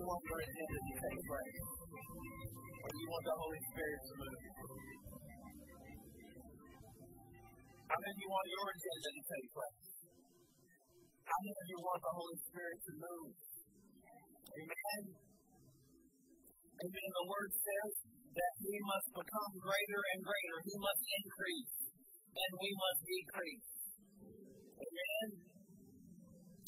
you 0.00 0.08
want 0.08 0.24
your 0.24 0.40
agenda 0.40 0.78
to 0.80 0.94
take 0.96 1.20
place? 1.28 1.60
Or 2.80 2.88
do 2.88 2.96
you 2.96 3.10
want 3.12 3.24
the 3.28 3.36
Holy 3.36 3.60
Spirit 3.68 4.00
to 4.00 4.12
move? 4.16 4.40
How 7.84 7.98
many 8.00 8.12
of 8.16 8.20
you 8.24 8.30
want 8.32 8.48
your 8.48 8.66
agenda 8.80 9.08
to 9.12 9.22
take 9.28 9.48
place? 9.52 9.84
How 11.20 11.38
many 11.44 11.52
of 11.52 11.68
you 11.68 11.78
want 11.84 12.00
the 12.00 12.14
Holy 12.16 12.38
Spirit 12.48 12.78
to 12.80 12.92
move? 12.96 13.32
Amen. 14.56 15.02
Amen. 16.80 17.08
The 17.20 17.26
word 17.28 17.50
says 17.60 17.92
that 18.08 18.54
we 18.56 18.76
must 18.80 19.08
become 19.12 19.52
greater 19.60 20.00
and 20.16 20.20
greater. 20.24 20.56
He 20.64 20.76
must 20.80 21.04
increase, 21.12 21.76
and 22.40 22.50
we 22.56 22.70
must 22.72 23.00
decrease. 23.04 23.68
Amen. 24.80 25.28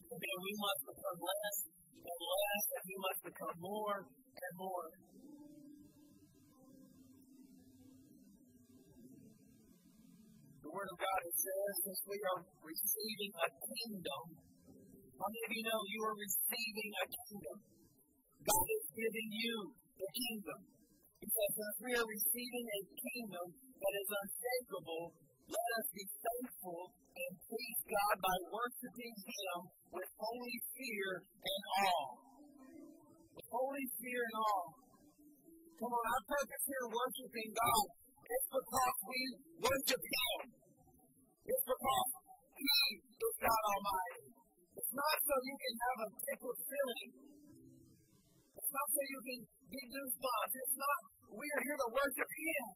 Amen. 0.05 0.37
We 0.37 0.53
must 0.53 0.83
become 0.84 1.17
less 1.17 1.73
and 2.02 2.20
less, 2.23 2.65
and 2.74 2.84
must 2.98 3.20
become 3.23 3.56
more 3.62 3.98
and 4.02 4.55
more. 4.59 4.88
The 10.62 10.70
Word 10.70 10.88
of 10.91 10.98
God 10.98 11.20
says, 11.30 11.73
since 11.83 12.01
we 12.06 12.19
are 12.23 12.41
receiving 12.62 13.33
a 13.34 13.48
kingdom, 13.62 14.25
how 15.19 15.28
many 15.30 15.42
of 15.47 15.52
you 15.55 15.62
know 15.62 15.80
you 15.87 16.01
are 16.02 16.19
receiving 16.19 16.92
a 16.98 17.06
kingdom? 17.06 17.56
God 18.42 18.67
is 18.67 18.86
giving 18.95 19.30
you 19.30 19.56
the 19.98 20.08
kingdom. 20.11 20.61
Says, 21.23 21.53
since 21.55 21.78
we 21.86 21.92
are 21.95 22.08
receiving 22.08 22.67
a 22.67 22.80
kingdom 22.98 23.47
that 23.55 23.95
is 23.95 24.08
unshakable, 24.11 25.05
let 25.47 25.69
us 25.78 25.86
be 25.95 26.05
thankful 26.19 26.83
and 27.12 27.34
please 27.44 27.80
God 27.84 28.16
by 28.24 28.36
worshiping 28.48 29.14
Him 29.20 29.56
with 29.92 30.10
holy 30.16 30.58
fear 30.72 31.08
and 31.20 31.62
awe. 31.84 32.12
With 33.36 33.48
holy 33.52 33.86
fear 34.00 34.20
and 34.24 34.36
awe. 34.41 34.68
Come 35.77 35.92
on, 35.92 36.05
our 36.08 36.24
purpose 36.24 36.64
here 36.64 36.86
worshiping 36.88 37.50
God 37.52 37.86
is 38.22 38.44
because 38.48 38.96
we 39.05 39.20
worship 39.60 40.02
Him. 40.02 40.40
It's 41.42 41.64
because 41.68 42.10
He 42.56 42.77
is 42.96 43.34
God 43.42 43.62
Almighty. 43.77 44.27
It's 44.72 44.94
not 44.96 45.16
so 45.20 45.34
you 45.36 45.56
can 45.60 45.74
have 45.84 45.98
a 46.00 46.08
tickled 46.16 46.60
feeling. 46.64 47.10
It's 48.56 48.72
not 48.72 48.88
so 48.88 49.00
you 49.05 49.20
can 49.20 49.40
get 49.68 49.84
goosebumps. 49.92 50.52
It's 50.56 50.77
not, 50.80 51.00
we 51.28 51.44
are 51.44 51.62
here 51.66 51.78
to 51.83 51.88
worship 51.92 52.30
Him. 52.33 52.66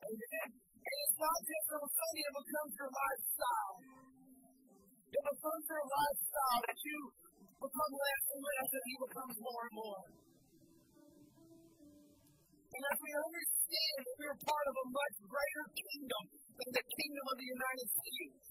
Amen. 0.00 0.69
And 0.90 0.98
it's 1.06 1.18
not 1.22 1.38
just 1.46 1.66
on 1.70 1.86
Sunday, 1.86 2.24
it 2.26 2.34
becomes 2.34 2.72
your 2.74 2.90
lifestyle. 2.90 3.76
It 5.06 5.22
becomes 5.22 5.64
your 5.70 5.84
lifestyle 5.86 6.60
that 6.66 6.78
you 6.82 6.98
become 7.62 7.92
less 7.94 8.24
and 8.34 8.42
less 8.42 8.68
and 8.74 8.84
He 8.90 8.94
becomes 8.98 9.36
more 9.38 9.62
and 9.70 9.74
more. 9.78 10.02
And 12.70 12.82
as 12.90 12.98
we 13.02 13.12
understand 13.22 13.98
that 14.02 14.16
we 14.18 14.26
are 14.34 14.40
part 14.42 14.66
of 14.66 14.74
a 14.82 14.86
much 14.90 15.16
greater 15.30 15.66
kingdom 15.78 16.22
than 16.58 16.70
the 16.74 16.86
kingdom 16.90 17.24
of 17.30 17.36
the 17.38 17.50
United 17.54 17.88
States 17.90 18.46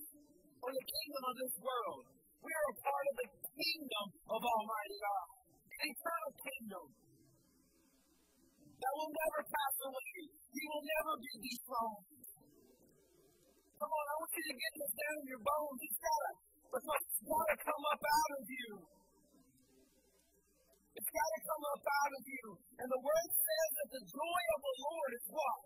or 0.63 0.69
the 0.71 0.85
kingdom 0.87 1.23
of 1.27 1.35
this 1.43 1.55
world, 1.59 2.03
we 2.39 2.51
are 2.55 2.67
a 2.71 2.77
part 2.79 3.05
of 3.11 3.15
the 3.19 3.29
kingdom 3.51 4.05
of 4.31 4.39
Almighty 4.39 4.97
God, 4.99 5.27
an 5.75 5.87
eternal 5.91 6.31
kingdom 6.39 6.85
that 8.79 8.93
will 8.95 9.11
never 9.11 9.39
pass 9.44 9.75
away. 9.91 10.16
He 10.55 10.63
will 10.72 10.85
never 10.88 11.13
be 11.19 11.33
dethroned. 11.44 12.19
Come 13.79 13.95
on, 13.95 14.06
I 14.12 14.16
want 14.19 14.31
you 14.35 14.44
to 14.44 14.56
get 14.59 14.73
this 14.75 14.91
down 14.91 15.16
in 15.23 15.28
your 15.31 15.44
bones. 15.44 15.79
It's 15.88 16.00
gotta, 16.03 16.31
it's 16.75 17.22
gotta 17.23 17.57
come 17.63 17.84
up 17.88 18.03
out 18.03 18.31
of 18.35 18.45
you. 18.51 18.72
It's 21.00 21.12
gotta 21.16 21.40
come 21.47 21.63
up 21.63 21.84
out 21.88 22.13
of 22.19 22.23
you. 22.28 22.45
And 22.84 22.88
the 22.91 23.01
word 23.01 23.29
says 23.31 23.69
that 23.79 23.90
the 23.95 24.03
joy 24.03 24.41
of 24.56 24.59
the 24.67 24.75
Lord 24.84 25.12
is 25.16 25.25
what? 25.31 25.59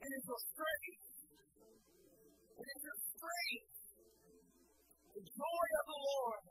It 0.00 0.10
is 0.16 0.24
your 0.24 0.42
strength. 0.48 1.04
It 2.56 2.68
is 2.72 2.82
your 2.88 3.00
strength. 3.12 3.72
The 5.12 5.24
joy 5.28 5.66
of 5.76 5.84
the 5.92 6.00
Lord. 6.00 6.42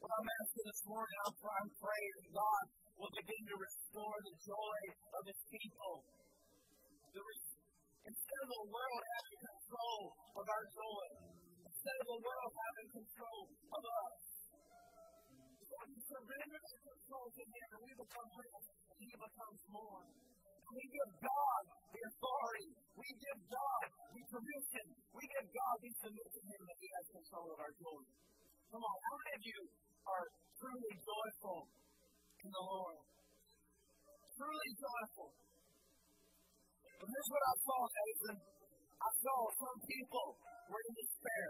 What 0.00 0.12
I'm 0.16 0.28
asking 0.40 0.66
this 0.68 0.82
morning, 0.88 1.18
I'm, 1.28 1.36
I'm 1.44 1.70
praying 1.76 2.14
that 2.24 2.30
God 2.32 2.64
will 3.00 3.12
begin 3.12 3.42
to 3.52 3.56
restore 3.60 4.16
the 4.24 4.34
joy 4.48 4.80
of 5.16 5.22
His 5.28 5.40
people. 5.52 5.94
The, 7.12 7.22
instead 8.04 8.40
of 8.44 8.50
the 8.52 8.64
world 8.68 9.02
having 9.16 9.38
control 9.40 10.02
of 10.36 10.44
our 10.44 10.64
joy, 10.68 11.06
instead 11.64 11.96
of 12.00 12.06
the 12.12 12.20
world 12.20 12.50
having 12.52 12.88
control 12.92 13.42
of 13.48 13.82
us, 13.84 14.24
we 15.84 16.00
surrender 16.00 16.58
that 16.64 16.78
control 16.80 17.26
to 17.28 17.42
Him 17.44 17.66
and 17.74 17.80
we 17.84 17.92
become 17.92 18.28
less 18.34 18.64
and 18.72 18.98
He 19.04 19.10
becomes 19.12 19.60
more. 19.68 20.04
We 20.74 20.84
give 20.90 21.10
God 21.20 21.62
the 21.92 22.02
authority. 22.08 22.70
We 22.96 23.08
give 23.20 23.40
God 23.52 23.84
the 24.16 24.22
permission. 24.32 24.86
We 25.12 25.24
give 25.28 25.46
God 25.52 25.74
the 25.84 25.90
submission 26.00 26.40
to 26.40 26.50
Him 26.50 26.62
that 26.64 26.78
He 26.80 26.88
has 26.88 27.06
control 27.20 27.46
of 27.52 27.58
our 27.60 27.74
joy. 27.78 28.02
Come 28.72 28.82
on, 28.82 28.96
how 29.06 29.14
many 29.22 29.32
of 29.38 29.44
you 29.44 29.60
are 30.08 30.26
truly 30.56 30.94
joyful 30.98 31.58
in 32.42 32.50
the 32.50 32.64
Lord? 32.64 33.00
Truly 34.34 34.70
joyful. 34.74 35.30
And 37.04 37.12
here's 37.12 37.32
what 37.36 37.44
I 37.44 37.54
saw, 37.68 37.80
Nathan. 37.84 38.36
I 38.96 39.10
saw 39.20 39.36
some 39.60 39.78
people 39.84 40.26
were 40.40 40.82
in 40.88 40.92
despair. 41.04 41.48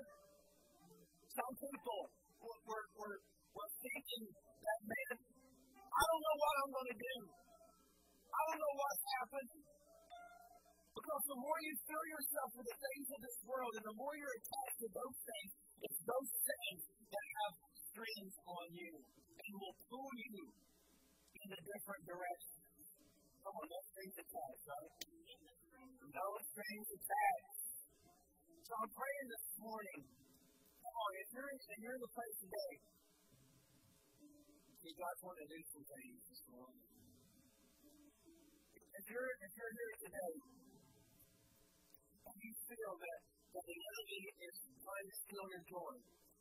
Some 1.31 1.55
people 1.63 2.01
were, 2.43 2.59
were, 2.67 2.87
were, 2.99 3.19
were 3.55 3.71
thinking 3.79 4.25
that, 4.35 4.81
man, 4.83 5.15
I 5.79 6.03
don't 6.11 6.23
know 6.27 6.37
what 6.43 6.55
I'm 6.59 6.73
going 6.75 6.91
to 6.91 6.99
do. 6.99 7.17
I 8.35 8.41
don't 8.51 8.61
know 8.67 8.75
what's 8.83 9.05
happening. 9.15 9.63
Because 10.91 11.23
the 11.23 11.39
more 11.39 11.59
you 11.63 11.73
fill 11.87 12.07
yourself 12.19 12.51
with 12.59 12.67
the 12.75 12.79
things 12.91 13.07
of 13.15 13.21
this 13.23 13.39
world 13.47 13.73
and 13.79 13.85
the 13.87 13.95
more 13.95 14.15
you're 14.19 14.35
attached 14.35 14.79
to 14.83 14.89
those 14.91 15.19
things, 15.23 15.51
it's 15.87 16.01
those 16.03 16.31
things 16.35 16.81
that 17.15 17.27
have 17.31 17.55
strings 17.95 18.35
on 18.43 18.67
you 18.75 18.93
and 19.39 19.53
will 19.55 19.77
pull 19.87 20.11
you 20.19 20.51
in 20.51 21.49
a 21.55 21.61
different 21.63 22.03
direction. 22.11 22.59
Come 23.39 23.55
on, 23.55 23.67
those 23.71 23.87
strings 23.95 24.17
attached, 24.19 24.67
right? 24.67 25.15
No 26.15 26.31
strings 26.47 26.89
attached. 26.95 27.59
So 28.63 28.73
I'm 28.79 28.93
praying 28.95 29.27
this 29.35 29.47
morning. 29.59 30.01
Come 30.79 30.95
on, 30.95 31.11
if 31.19 31.29
you're, 31.35 31.51
if 31.51 31.79
you're 31.83 31.97
in 31.99 32.03
the 32.07 32.13
place 32.15 32.37
today, 32.39 32.73
you 34.79 34.95
guys 34.95 35.19
want 35.27 35.43
to 35.43 35.47
do 35.51 35.59
some 35.75 35.83
things 35.91 36.19
this 36.31 36.43
morning. 36.55 36.87
If 38.95 39.05
you're, 39.11 39.27
if 39.43 39.53
you're 39.59 39.75
here 39.75 39.95
today, 40.07 40.35
and 42.31 42.37
you 42.47 42.53
feel 42.63 42.93
that, 42.95 43.21
that 43.59 43.65
the 43.67 43.75
enemy 43.75 44.23
is 44.39 44.55
trying 44.87 45.07
to 45.11 45.17
steal 45.19 45.47
your 45.51 45.65
joy, 45.67 45.95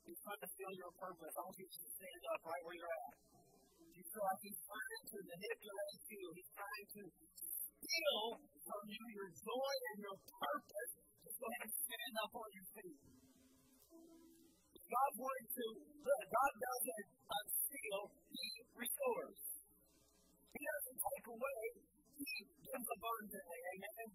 he's 0.05 0.21
trying 0.21 0.37
to 0.37 0.49
steal 0.53 0.73
your 0.85 0.93
purpose, 1.01 1.33
I 1.33 1.41
want 1.49 1.57
you 1.57 1.65
to 1.65 1.89
stand 1.97 2.23
up 2.29 2.41
right 2.45 2.61
where 2.61 2.77
you're 2.77 2.93
at. 3.09 3.15
You 3.89 4.03
feel 4.05 4.21
like 4.21 4.41
he's 4.45 4.61
trying 4.69 5.03
to 5.09 5.17
manipulate 5.33 6.01
you, 6.13 6.25
he's 6.37 6.51
trying 6.53 6.85
to 6.93 7.01
steal 7.83 8.19
from 8.63 8.83
you 8.87 9.03
your 9.11 9.29
joy 9.35 9.73
and 9.91 9.97
your 9.99 10.17
purpose, 10.23 10.91
ahead 11.43 11.63
and 11.67 11.73
stand 11.75 12.13
up 12.23 12.31
on 12.39 12.49
your 12.55 12.67
feet. 12.79 12.99
God 14.87 15.11
wanted 15.17 15.49
to, 15.51 15.65
God 16.07 16.53
doesn't 16.53 17.07
uh, 17.27 17.45
steal, 17.67 18.01
He 18.31 18.47
restores. 18.77 19.41
He 20.53 20.61
doesn't 20.63 20.99
take 21.03 21.27
away, 21.33 21.61
He 22.13 22.31
gives 22.63 22.87
abundantly. 22.87 23.59
Amen. 23.73 24.09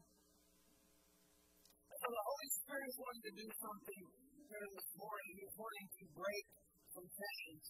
So 1.98 2.06
the 2.14 2.24
Holy 2.30 2.50
Spirit 2.62 2.86
is 2.88 2.98
wanting 3.02 3.24
to 3.26 3.34
do 3.42 3.48
something 3.58 4.02
here 4.48 4.66
this 4.70 4.90
morning. 4.94 5.32
He's 5.34 5.56
wanting 5.58 5.88
to 5.98 6.04
break 6.14 6.46
some 6.94 7.08
chains 7.10 7.66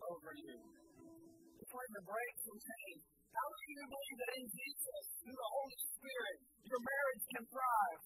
over 0.00 0.30
you. 0.32 0.56
He's 1.60 1.70
wanting 1.70 1.94
to 2.00 2.04
break 2.08 2.34
some 2.40 2.56
chains. 2.56 3.04
How 3.36 3.48
of 3.52 3.60
you 3.68 3.84
believe 3.84 4.16
that 4.16 4.32
in 4.40 4.46
Jesus, 4.48 5.04
through 5.20 5.36
the 5.36 5.50
Holy 5.52 5.78
Spirit, 5.92 6.38
your 6.64 6.80
marriage 6.80 7.24
can 7.36 7.44
thrive? 7.52 8.02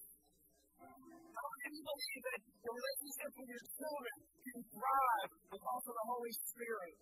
How 1.31 1.45
of 1.47 1.59
you 1.71 1.83
believe 1.87 2.21
that 2.27 2.39
your 2.51 2.75
relationship 2.75 3.31
with 3.39 3.47
your 3.47 3.65
children 3.79 4.15
can 4.43 4.59
thrive 4.75 5.31
because 5.55 5.83
of 5.87 5.95
the 5.95 6.05
Holy 6.11 6.33
Spirit? 6.35 6.95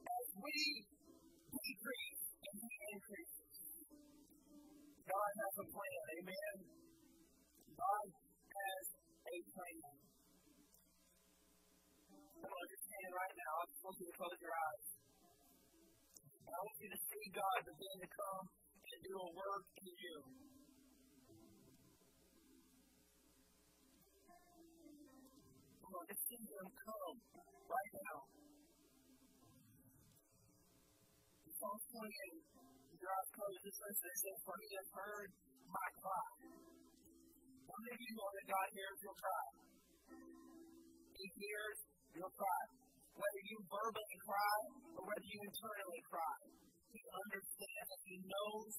As 0.00 0.26
we 0.40 0.56
decrease 1.60 2.24
and 2.40 2.56
He 2.56 2.72
increases. 2.96 3.56
God 5.04 5.30
has 5.44 5.54
a 5.60 5.66
plan, 5.76 6.04
amen? 6.24 6.56
God 7.76 8.06
has 8.16 8.84
a 9.28 9.36
plan. 9.44 9.94
Come 12.40 12.48
on, 12.48 12.64
just 12.64 12.84
stand 12.88 13.12
right 13.12 13.34
now. 13.36 13.52
I 13.60 13.64
just 13.68 13.80
want 13.84 13.96
you 14.00 14.06
to 14.08 14.16
close 14.16 14.38
your 14.40 14.56
eyes. 14.56 14.99
I 16.50 16.58
want 16.66 16.78
you 16.82 16.90
to 16.90 16.98
see 16.98 17.24
God 17.30 17.58
begin 17.62 17.96
to 18.02 18.10
come 18.10 18.44
and 18.50 19.00
do 19.06 19.14
a 19.14 19.28
work 19.38 19.66
in 19.86 19.94
you. 19.94 20.16
Come 25.78 25.92
on, 25.94 26.04
just 26.10 26.22
see 26.26 26.42
Him 26.42 26.66
come 26.74 27.16
right 27.70 27.92
now. 28.02 28.18
Psalm 31.60 31.78
28, 31.92 32.98
your 32.98 33.12
eyes 33.14 33.30
closed, 33.36 33.62
this 33.62 33.76
verse 33.78 34.00
it 34.00 34.16
says, 34.18 34.38
For 34.42 34.56
he 34.58 34.70
has 34.74 34.88
heard 34.90 35.30
my 35.70 35.88
cry. 36.02 36.28
How 37.68 37.78
many 37.78 37.94
of 37.94 38.00
you 38.00 38.12
know 38.18 38.30
that 38.32 38.46
God 38.50 38.68
hears 38.74 38.98
your 39.06 39.16
cry? 39.22 39.46
He 41.14 41.26
hears 41.36 41.78
your 42.16 42.30
cry. 42.34 42.89
Whether 43.20 43.42
you 43.52 43.58
verbally 43.68 44.18
cry 44.24 44.58
or 44.96 45.02
whether 45.04 45.28
you 45.28 45.38
internally 45.44 46.02
cry, 46.08 46.36
He 46.88 47.02
understands 47.04 47.88
and 47.92 48.02
He 48.08 48.16
knows 48.24 48.72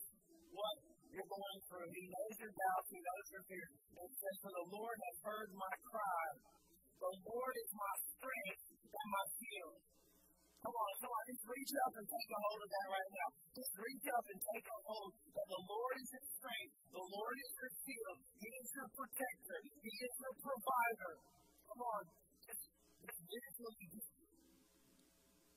what 0.49 0.75
you're 1.13 1.29
going 1.29 1.61
through. 1.69 1.89
He 1.93 2.05
knows 2.09 2.35
your 2.41 2.53
doubts, 2.57 2.89
He 2.89 2.99
knows 3.05 3.27
your 3.37 3.43
fears. 3.45 3.71
And 4.01 4.09
says, 4.17 4.35
For 4.41 4.53
the 4.57 4.67
Lord 4.73 4.97
has 4.97 5.17
heard 5.21 5.49
my 5.53 5.73
cry. 5.93 6.27
The 7.01 7.13
Lord 7.21 7.55
is 7.57 7.71
my 7.73 7.93
strength 8.17 8.65
and 8.81 9.07
my 9.13 9.25
shield. 9.37 9.77
Come 10.61 10.77
on, 10.77 10.91
come 11.01 11.09
on, 11.09 11.23
just 11.25 11.41
reach 11.49 11.73
up 11.73 11.93
and 11.97 12.05
take 12.05 12.29
a 12.29 12.39
hold 12.45 12.61
of 12.61 12.69
that 12.69 12.87
right 12.93 13.11
now. 13.17 13.29
Just 13.57 13.73
reach 13.81 14.05
up 14.13 14.25
and 14.29 14.39
take 14.45 14.67
a 14.69 14.77
hold 14.85 15.09
that 15.33 15.47
the 15.49 15.61
Lord 15.65 15.95
is 15.97 16.09
your 16.13 16.27
strength, 16.37 16.73
the 16.93 17.01
Lord 17.01 17.35
is 17.41 17.51
your 17.57 17.73
shield, 17.81 18.17
He 18.37 18.49
is 18.61 18.69
your 18.77 18.89
protector, 18.93 19.57
He 19.81 19.93
is 20.05 20.13
your 20.21 20.35
provider. 20.37 21.13
Come 21.65 21.81
on, 21.81 22.03
just 22.45 22.61
literally 23.01 23.85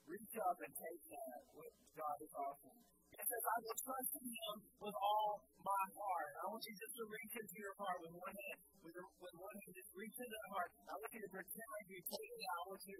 reach 0.09 0.35
up 0.41 0.56
and 0.61 0.73
take 0.75 1.03
that, 1.12 1.39
what 1.55 1.73
God 1.97 2.17
is 2.21 2.35
offering. 2.37 2.81
It 3.15 3.27
says, 3.31 3.45
I 3.47 3.56
will 3.62 3.79
trust 3.79 4.11
in 4.19 4.27
Him 4.27 4.55
with 4.83 4.97
all 4.99 5.31
my 5.62 5.85
heart. 5.95 6.33
I 6.35 6.45
want 6.51 6.62
you 6.67 6.75
just 6.75 6.95
to 6.99 7.05
reach 7.06 7.35
into 7.39 7.56
your 7.62 7.75
heart 7.79 7.99
with 8.03 8.15
one 8.15 8.35
hand, 8.35 8.59
with, 8.83 8.97
with 8.99 9.37
one 9.39 9.55
hand, 9.55 9.73
just 9.75 9.93
reach 9.95 10.17
into 10.19 10.35
the 10.35 10.51
heart. 10.51 10.71
I 10.91 10.95
want 10.99 11.11
you 11.15 11.23
to 11.25 11.31
pretend 11.31 11.69
like 11.79 11.87
you're 11.95 12.09
taking 12.11 12.41
it. 12.43 12.51
I 12.51 12.61
want 12.69 12.83
you 12.85 12.99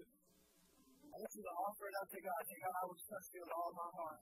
I 1.05 1.15
want 1.15 1.31
you 1.31 1.45
to 1.47 1.55
offer 1.63 1.85
it 1.87 1.95
up 1.95 2.07
to 2.11 2.19
God. 2.19 2.39
Say, 2.43 2.59
God, 2.59 2.75
I 2.75 2.83
will 2.91 2.99
trust 3.07 3.29
you 3.31 3.39
with 3.39 3.53
all 3.55 3.71
my 3.71 3.89
heart. 3.95 4.19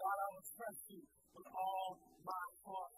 God, 0.00 0.16
I 0.16 0.28
will 0.32 0.46
trust 0.48 0.82
you 0.88 1.02
with 1.36 1.48
all 1.52 1.88
my 2.24 2.44
heart. 2.64 2.94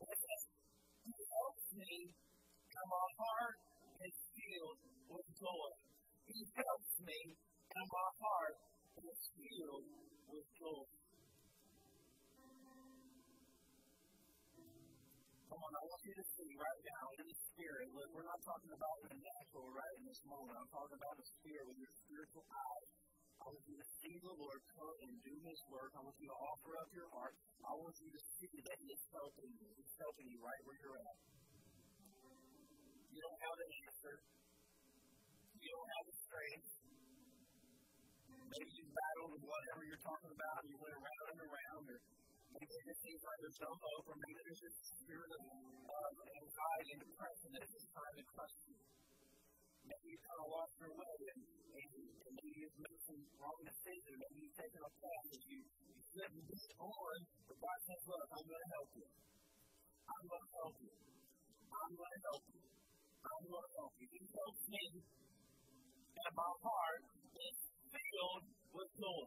He 0.00 1.12
helps 1.12 1.66
me, 1.76 1.92
and 2.08 2.86
my 2.88 3.08
heart 3.20 3.56
is 4.00 4.16
filled 4.32 4.80
with 5.12 5.28
joy. 5.36 5.85
He 6.26 6.42
helps 6.54 6.94
me, 7.06 7.20
and 7.70 7.86
my 7.86 8.08
heart 8.20 8.56
is 8.98 9.20
filled 9.32 9.86
with 10.28 10.46
joy. 10.58 10.86
Come 15.46 15.60
on, 15.62 15.72
I 15.72 15.82
want 15.86 16.02
you 16.04 16.14
to 16.18 16.26
see 16.36 16.50
right 16.58 16.82
now 16.82 17.04
in 17.22 17.24
the 17.30 17.38
spirit. 17.50 17.86
Look, 17.94 18.10
we're 18.10 18.26
not 18.26 18.42
talking 18.42 18.72
about 18.74 18.96
the 19.06 19.14
natural 19.16 19.66
right 19.70 19.94
in 20.02 20.04
this 20.10 20.22
moment. 20.26 20.54
I'm 20.58 20.70
talking 20.74 20.98
about 20.98 21.16
the 21.16 21.28
spirit 21.38 21.64
with 21.70 21.78
your 21.78 21.94
spiritual 22.02 22.44
eyes. 22.50 22.88
I 23.40 23.44
want 23.46 23.64
you 23.70 23.76
to 23.78 23.88
see 24.02 24.16
the 24.26 24.34
Lord 24.36 24.60
come 24.74 24.96
and 25.06 25.12
do 25.22 25.34
His 25.46 25.60
work. 25.70 25.90
I 25.94 26.00
want 26.02 26.18
you 26.18 26.28
to 26.28 26.38
offer 26.42 26.72
up 26.82 26.90
your 26.90 27.08
heart. 27.14 27.34
I 27.62 27.72
want 27.78 27.96
you 28.02 28.10
to 28.10 28.22
see 28.42 28.54
that 28.66 28.76
He 28.82 28.88
is 28.90 29.04
helping 29.14 29.50
you. 29.54 29.68
He's 29.78 29.94
helping 30.02 30.26
you 30.26 30.38
right 30.42 30.62
where 30.66 30.78
you're 30.82 30.98
at. 30.98 31.16
You 33.14 33.20
don't 33.22 33.40
have 33.46 33.56
the 33.56 33.68
answer. 33.86 34.14
You 35.66 35.74
don't 35.74 35.92
have 35.98 36.06
the 36.06 36.16
strength. 36.22 36.70
Maybe 38.54 38.70
you 38.70 38.86
battled 38.86 39.30
with 39.34 39.44
whatever 39.50 39.82
you're 39.82 40.04
talking 40.06 40.30
about. 40.30 40.58
You 40.62 40.78
went 40.78 40.94
around 40.94 41.26
and 41.34 41.40
around. 41.42 41.84
Or 41.90 41.98
Maybe 42.54 42.70
it 42.70 42.84
just 42.86 43.02
seems 43.02 43.18
like 43.26 43.38
there's 43.42 43.60
no 43.66 43.72
hope, 43.74 44.04
or 44.06 44.16
maybe 44.16 44.40
there's 44.46 44.62
just 44.62 44.78
a 44.78 44.88
spirit 45.02 45.26
of 45.26 45.42
um, 45.90 46.14
anxiety 46.22 46.90
and 46.94 47.02
depression 47.02 47.50
that 47.58 47.66
is 47.66 47.84
trying 47.90 48.16
to 48.16 48.24
crush 48.30 48.56
you. 48.70 48.78
Maybe 49.90 50.06
you 50.14 50.18
kind 50.22 50.40
of 50.46 50.48
lost 50.54 50.74
your 50.78 50.92
way, 50.94 51.16
and, 51.34 51.40
and, 51.42 51.90
and 51.98 52.32
maybe 52.38 52.56
you've 52.62 52.78
made 52.78 53.00
some 53.02 53.20
wrong 53.42 53.60
decision. 53.66 54.12
Maybe 54.22 54.36
you've 54.46 54.58
taken 54.62 54.80
a 54.86 54.92
path 55.02 55.26
that 55.34 55.42
you, 55.50 55.58
you 55.66 55.98
shouldn't 56.14 56.46
be 56.46 56.62
on, 56.78 57.16
but 57.50 57.56
God 57.58 57.78
says, 57.90 58.00
Look, 58.06 58.26
I'm 58.38 58.46
going 58.46 58.62
to 58.62 58.70
help 58.70 58.90
you. 58.94 59.08
I'm 60.06 60.24
going 60.30 60.44
to 60.46 60.52
help 60.62 60.76
you. 60.78 60.94
I'm 61.74 61.92
going 61.98 62.14
to 62.14 62.22
help 62.22 62.44
you. 62.54 62.62
I'm 63.26 63.44
going 63.50 63.66
to 63.66 63.72
help 63.82 63.94
you. 63.98 64.08
He 64.14 64.22
helps 64.30 64.62
me, 64.70 64.84
and 66.16 66.32
my 66.32 66.52
heart 66.64 67.02
is 67.36 67.56
filled 67.92 68.44
with 68.72 68.90
joy. 68.96 69.26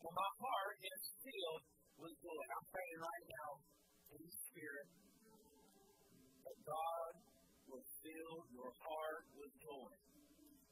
For 0.00 0.12
my 0.12 0.30
heart 0.36 0.76
is 0.84 1.02
filled 1.24 1.64
with 1.96 2.14
joy. 2.20 2.42
I'm 2.52 2.66
praying 2.68 3.00
right 3.00 3.26
now 3.26 3.50
in 4.12 4.20
the 4.20 4.34
Spirit 4.52 4.88
that 6.44 6.58
God 6.60 7.12
will 7.72 7.86
fill 8.04 8.36
your 8.52 8.72
heart 8.84 9.24
with 9.34 9.52
joy, 9.64 9.92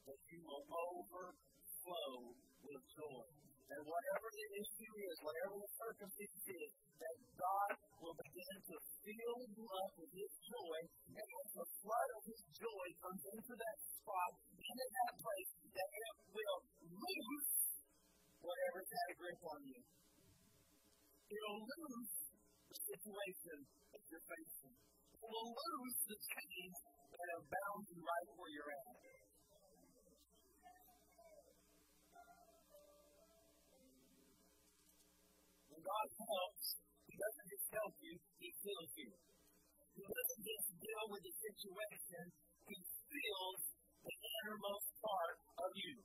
that 0.05 0.19
you 0.29 0.39
will 0.45 0.65
overflow 0.69 2.13
with 2.61 2.83
joy. 2.93 3.44
And 3.65 3.81
whatever 3.81 4.27
the 4.29 4.47
issue 4.61 4.93
is, 5.09 5.15
whatever 5.25 5.55
the 5.57 5.71
circumstance 5.73 6.45
is, 6.45 6.69
that 7.01 7.15
God 7.33 7.71
will 7.97 8.13
begin 8.13 8.55
to 8.61 8.75
fill 9.01 9.39
you 9.57 9.65
up 9.81 9.91
with 9.97 10.11
His 10.13 10.33
joy, 10.45 10.79
and 11.17 11.25
as 11.25 11.49
the 11.49 11.67
flood 11.81 12.09
of 12.13 12.21
His 12.29 12.41
joy 12.61 12.87
comes 13.01 13.23
into 13.25 13.53
that 13.57 13.77
spot, 13.89 14.31
into 14.53 14.85
that 14.85 15.13
place, 15.17 15.51
that 15.65 15.89
it 15.89 16.15
will 16.29 16.59
lose 16.93 17.49
whatever's 18.45 18.91
had 18.93 19.07
a 19.09 19.15
grip 19.17 19.41
on 19.49 19.61
you. 19.65 19.81
It'll 21.25 21.63
lose 21.65 22.13
the 22.69 22.77
situation 22.85 23.57
that 23.65 24.01
you're 24.05 24.27
facing. 24.29 24.75
It 24.77 25.25
will 25.25 25.49
lose 25.57 25.97
the 26.05 26.19
chains 26.21 26.77
that 26.85 27.27
have 27.33 27.45
bound 27.49 27.81
you 27.89 27.97
right 27.97 28.29
where 28.37 28.51
you're 28.53 28.73
at. 28.77 29.24
God 35.85 36.07
helps, 36.17 36.65
He 37.05 37.13
doesn't 37.13 37.47
just 37.53 37.67
help 37.77 37.93
you, 38.01 38.13
He 38.41 38.49
fills 38.57 38.91
you. 38.97 39.09
He 39.93 40.01
doesn't 40.01 40.43
just 40.43 40.67
deal 40.81 41.05
with 41.13 41.21
the 41.21 41.35
situation, 41.37 42.23
He 42.65 42.77
fills 42.81 43.61
the 44.01 44.15
innermost 44.17 44.89
part 45.05 45.37
of 45.61 45.69
you. 45.77 45.95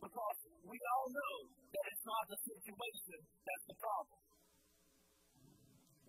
Because 0.00 0.38
we 0.64 0.76
all 0.76 1.08
know 1.08 1.36
that 1.72 1.84
it's 1.88 2.04
not 2.04 2.24
the 2.28 2.40
situation 2.40 3.20
that's 3.20 3.66
the 3.68 3.76
problem. 3.80 4.20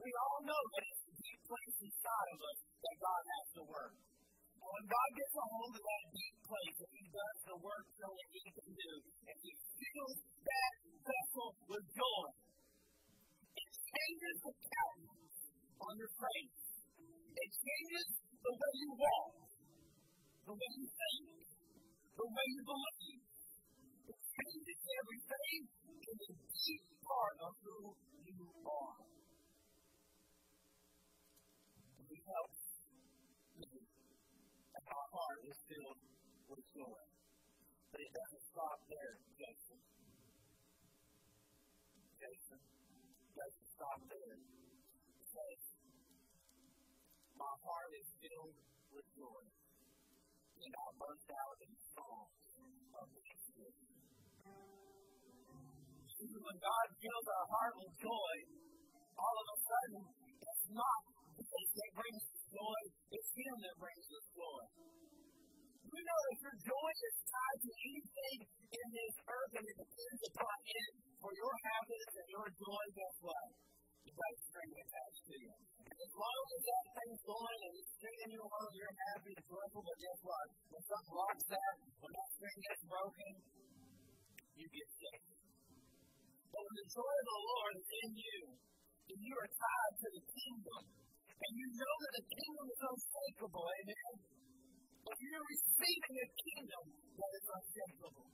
We 0.02 0.12
all 0.12 0.40
know 0.44 0.64
that 0.76 0.84
it's 0.92 1.04
the 1.08 1.16
deep 1.24 1.42
place 1.48 1.78
inside 1.88 2.30
of 2.36 2.40
us 2.42 2.60
that 2.68 2.96
God 3.00 3.22
has 3.22 3.48
to 3.56 3.64
work. 3.68 3.96
When 4.72 4.86
God 4.88 5.10
gets 5.20 5.36
a 5.36 5.46
hold 5.52 5.74
of 5.76 5.84
that 5.84 6.04
deep 6.16 6.38
place 6.48 6.78
and 6.80 6.94
He 6.96 7.06
does 7.12 7.38
the 7.44 7.58
work 7.60 7.86
that 7.92 8.14
He 8.32 8.44
can 8.56 8.72
do, 8.72 8.92
and 9.28 9.38
He 9.44 9.52
fills 9.76 10.20
that 10.48 10.74
vessel 11.04 11.50
with 11.68 11.86
joy, 11.92 12.28
it 13.56 13.72
changes 13.84 14.38
the 14.48 14.54
countenance 14.56 15.40
on 15.84 15.94
your 16.00 16.14
face. 16.16 16.64
It 17.36 17.52
changes 17.52 18.08
the 18.42 18.54
way 18.56 18.74
you 18.80 18.92
walk, 18.96 19.34
the 20.48 20.56
way 20.56 20.72
you 20.80 20.88
think, 20.88 21.26
the 22.16 22.28
way 22.28 22.48
you 22.56 22.64
believe 22.64 23.24
It 24.08 24.20
changes 24.20 24.80
everything 25.00 25.60
in 26.08 26.16
the 26.22 26.32
deep 26.36 26.86
part 27.04 27.38
of 27.48 27.54
who 27.64 27.78
you 28.28 28.48
are. 28.68 29.00
We 32.10 32.18
help 32.28 32.52
our 34.88 35.08
heart 35.12 35.40
is 35.46 35.60
filled 35.70 36.02
with 36.50 36.66
joy. 36.74 37.02
But 37.92 38.00
it 38.02 38.12
doesn't 38.16 38.46
stop 38.50 38.78
there, 38.88 39.14
Jason. 39.38 39.80
Jason, 42.18 42.60
it 42.62 43.34
doesn't 43.36 43.68
stop 43.76 44.00
there. 44.10 44.36
It 44.42 45.62
my 47.42 47.54
heart 47.66 47.92
is 47.98 48.10
filled 48.22 48.58
with 48.94 49.08
joy, 49.18 49.44
and 50.62 50.72
I 50.78 50.88
burst 51.02 51.30
out 51.34 51.58
in 51.66 51.74
songs 51.98 52.46
of 52.94 53.06
thanksgiving 53.10 53.92
when 56.22 56.58
God 56.62 56.88
fills 57.02 57.28
our 57.34 57.48
heart 57.50 57.74
with 57.82 57.94
joy, 57.98 58.36
all 59.18 59.36
of 59.42 59.48
a 59.50 59.58
sudden, 59.66 60.04
it's 60.38 60.66
not 60.70 61.02
because 61.34 61.70
that 61.82 61.92
brings 61.98 62.24
joy, 62.46 62.81
it's 63.12 63.32
Him 63.36 63.56
that 63.60 63.76
brings 63.76 64.08
us 64.08 64.26
joy. 64.32 64.64
You 65.92 66.00
know 66.00 66.22
if 66.32 66.40
your 66.40 66.58
joy 66.64 66.92
is 66.96 67.16
tied 67.28 67.60
to 67.68 67.72
anything 67.84 68.40
in 68.48 68.88
this 68.96 69.16
earth 69.28 69.54
and 69.60 69.66
it 69.68 69.78
depends 69.84 70.22
upon 70.32 70.58
it 70.64 70.92
for 71.20 71.32
your 71.36 71.54
happiness 71.68 72.14
and 72.16 72.30
your 72.32 72.48
joy, 72.48 72.84
guess 72.96 73.18
what? 73.20 73.48
You've 74.08 74.16
got 74.16 74.32
a 74.32 74.40
string 74.48 74.72
attached 74.72 75.24
to 75.28 75.36
you. 75.36 75.54
As 75.92 76.12
long 76.16 76.44
as 76.56 76.62
that 76.64 76.86
thing's 76.96 77.22
going 77.28 77.60
and 77.68 77.74
it's 77.76 77.92
stringing 78.00 78.32
you 78.32 78.42
along, 78.42 78.70
you're 78.72 78.98
happy 79.12 79.32
and 79.36 79.46
joyful, 79.46 79.82
but 79.84 79.98
guess 80.00 80.20
what? 80.24 80.48
When 80.72 80.84
something 80.88 81.12
blocks 81.12 81.46
that, 81.52 81.74
when 82.00 82.12
that 82.16 82.30
string 82.40 82.58
gets 82.64 82.84
broken, 82.88 83.32
you 84.56 84.66
get 84.72 84.88
sick. 84.96 85.22
But 86.50 86.62
when 86.64 86.76
the 86.80 86.88
joy 86.88 87.14
of 87.20 87.28
the 87.28 87.40
Lord 87.52 87.74
is 87.76 87.90
in 87.92 88.12
you, 88.16 88.40
and 89.12 89.20
you 89.20 89.34
are 89.36 89.52
tied 89.52 89.96
to 90.00 90.08
the 90.08 90.24
kingdom, 90.24 90.82
and 91.42 91.54
you 91.58 91.68
know 91.74 91.94
that 92.06 92.14
the 92.22 92.26
kingdom 92.30 92.66
is 92.70 92.82
unshakable, 92.86 93.66
amen? 93.66 94.14
But 95.02 95.16
you're 95.18 95.48
receiving 95.50 96.16
a 96.22 96.28
kingdom 96.38 96.84
that 97.18 97.32
is 97.34 97.48
unshakable. 97.50 98.28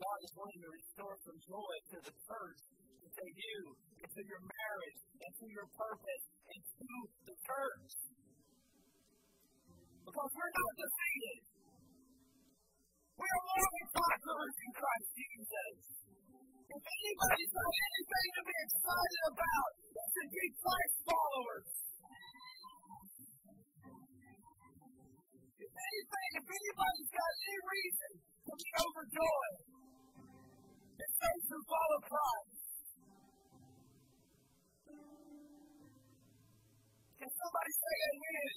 God 0.00 0.18
is 0.24 0.32
wanting 0.36 0.60
to 0.64 0.70
restore 0.72 1.16
some 1.24 1.38
joy 1.44 1.74
to 1.92 1.98
the 2.04 2.14
church, 2.14 2.60
to 3.10 3.24
you, 3.26 3.58
and 4.00 4.08
to 4.12 4.22
your 4.24 4.40
marriage, 4.40 5.00
and 5.20 5.32
to 5.40 5.46
your 5.48 5.68
purpose, 5.76 6.24
and 6.52 6.60
to 6.60 6.92
the 7.28 7.36
church. 7.36 7.92
Because 10.04 10.30
we're 10.32 10.54
not 10.56 10.72
defeated. 10.80 11.40
We 13.20 13.28
are 13.28 13.44
more 13.52 13.68
than 13.68 13.86
conquerors 13.92 14.56
in 14.56 14.70
Christ 14.72 15.08
Jesus. 15.12 15.99
If 16.70 16.86
anybody's 16.86 17.50
got 17.50 17.66
anything 17.66 18.28
to 18.30 18.42
be 18.46 18.56
excited 18.62 19.22
about, 19.26 19.70
it's 19.90 20.14
to 20.14 20.22
be 20.30 20.44
Christ 20.54 20.96
followers. 21.02 21.70
If 25.58 25.72
anything, 25.74 26.30
if 26.38 26.46
anybody's 26.46 27.10
got 27.10 27.32
any 27.42 27.58
reason 27.74 28.12
to 28.22 28.52
be 28.54 28.70
overjoyed, 28.86 29.58
it's 30.94 31.16
those 31.18 31.44
who 31.50 31.58
follow 31.66 31.98
Christ. 32.06 32.62
Can 37.18 37.30
somebody 37.34 37.72
say 37.82 37.94
amen? 38.14 38.54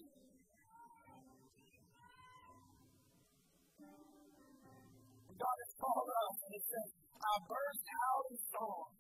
God 5.33 5.57
has 5.65 5.73
called 5.81 6.09
us 6.13 6.37
and 6.45 6.53
it 6.53 6.65
says, 6.69 7.02
I 7.23 7.39
burst 7.47 7.87
out 7.87 8.25
in 8.31 8.37
songs. 8.51 8.99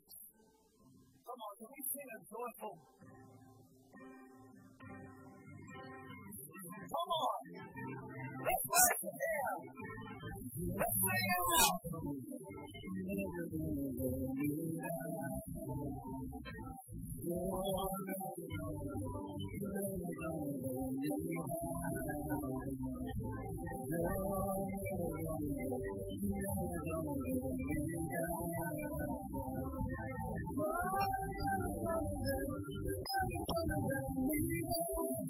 Come 1.27 1.39
on, 1.43 1.53
can 1.59 1.67
we 1.75 1.81
sing 1.91 2.07
a 2.07 2.19
joyful? 2.23 2.79
Come 6.87 7.11
on. 7.19 7.39
Let's 8.47 8.63
worship 8.71 9.11
Him. 9.11 9.59
Let's 10.79 10.97
sing 11.03 11.27
it 11.35 11.51
out. 11.59 11.83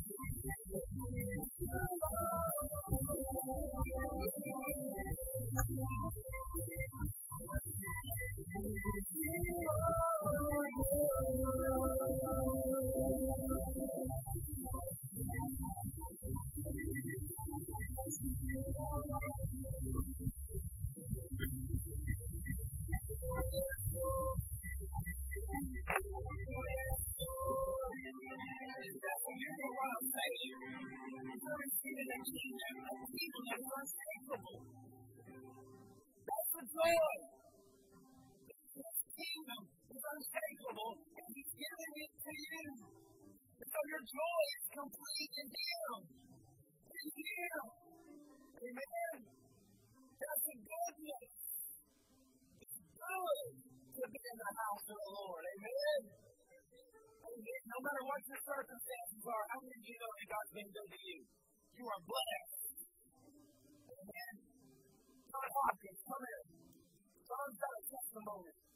to 42.29 42.37
you. 42.37 42.65
And 43.59 43.69
so 43.73 43.81
your 43.89 44.05
joy 44.05 44.43
is 44.59 44.67
complete 44.69 45.33
in 45.41 45.49
Him. 45.49 45.93
In 46.93 47.09
Him. 47.17 47.63
Amen. 48.59 49.15
That's 50.19 50.45
the 50.45 50.57
goodness. 50.61 51.33
It's 52.59 52.79
good 52.93 53.49
to 53.97 54.03
be 54.13 54.21
in 54.29 54.37
the 54.39 54.53
house 54.61 54.87
of 54.93 54.99
the 54.99 55.11
Lord. 55.17 55.43
Amen. 55.49 56.01
No 57.39 57.79
matter 57.81 58.03
what 58.03 58.21
your 58.27 58.41
circumstances 58.43 59.23
are, 59.25 59.45
how 59.55 59.59
many 59.63 59.79
of 59.79 59.85
you 59.87 59.97
know 59.97 60.13
that 60.19 60.27
God's 60.27 60.53
been 60.59 60.71
good 60.75 60.91
to 60.91 61.01
you? 61.07 61.19
You 61.79 61.85
are 61.87 62.03
blessed. 62.03 62.79
Amen. 63.89 64.35
John 65.29 65.49
Hopkins, 65.55 66.01
come 66.03 66.25
in. 66.29 66.45
John's 67.25 67.59
got 67.63 67.73
a 67.79 67.83
testimony. 67.89 68.68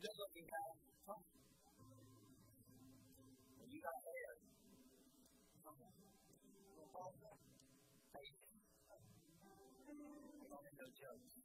Good 0.00 0.16
looking 0.18 0.46
guy. 0.48 0.72
Huh? 1.06 1.20
You 3.70 3.80
got 3.80 3.94
hair. 4.02 4.34
No 10.78 10.86
jokes. 10.98 11.39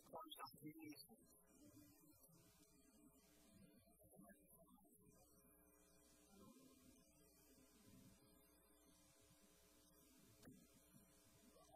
Of 0.00 0.12
Clemson 0.14 1.18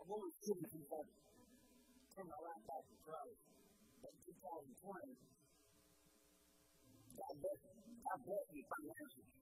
I've 0.05 0.11
always 0.13 0.37
given 0.45 0.69
people 0.69 1.05
turn 2.13 2.29
my 2.29 2.41
laptop 2.45 2.85
to 2.85 2.97
pro. 3.01 3.21
But 4.05 4.13
2020, 4.21 5.17
God 7.17 7.35
bless, 7.41 7.59
God 7.65 8.21
bless 8.21 8.45
me 8.53 8.61
financially. 8.69 9.33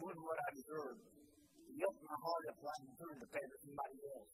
More 0.00 0.12
than 0.16 0.24
what 0.24 0.38
I 0.40 0.48
deserve. 0.56 0.96
He 1.68 1.84
opened 1.84 2.08
my 2.08 2.16
heart 2.16 2.44
up 2.48 2.56
so 2.58 2.66
I 2.66 2.76
to 3.20 3.28
pay 3.28 3.44
for 3.44 3.58
somebody 3.60 3.96
else. 4.08 4.32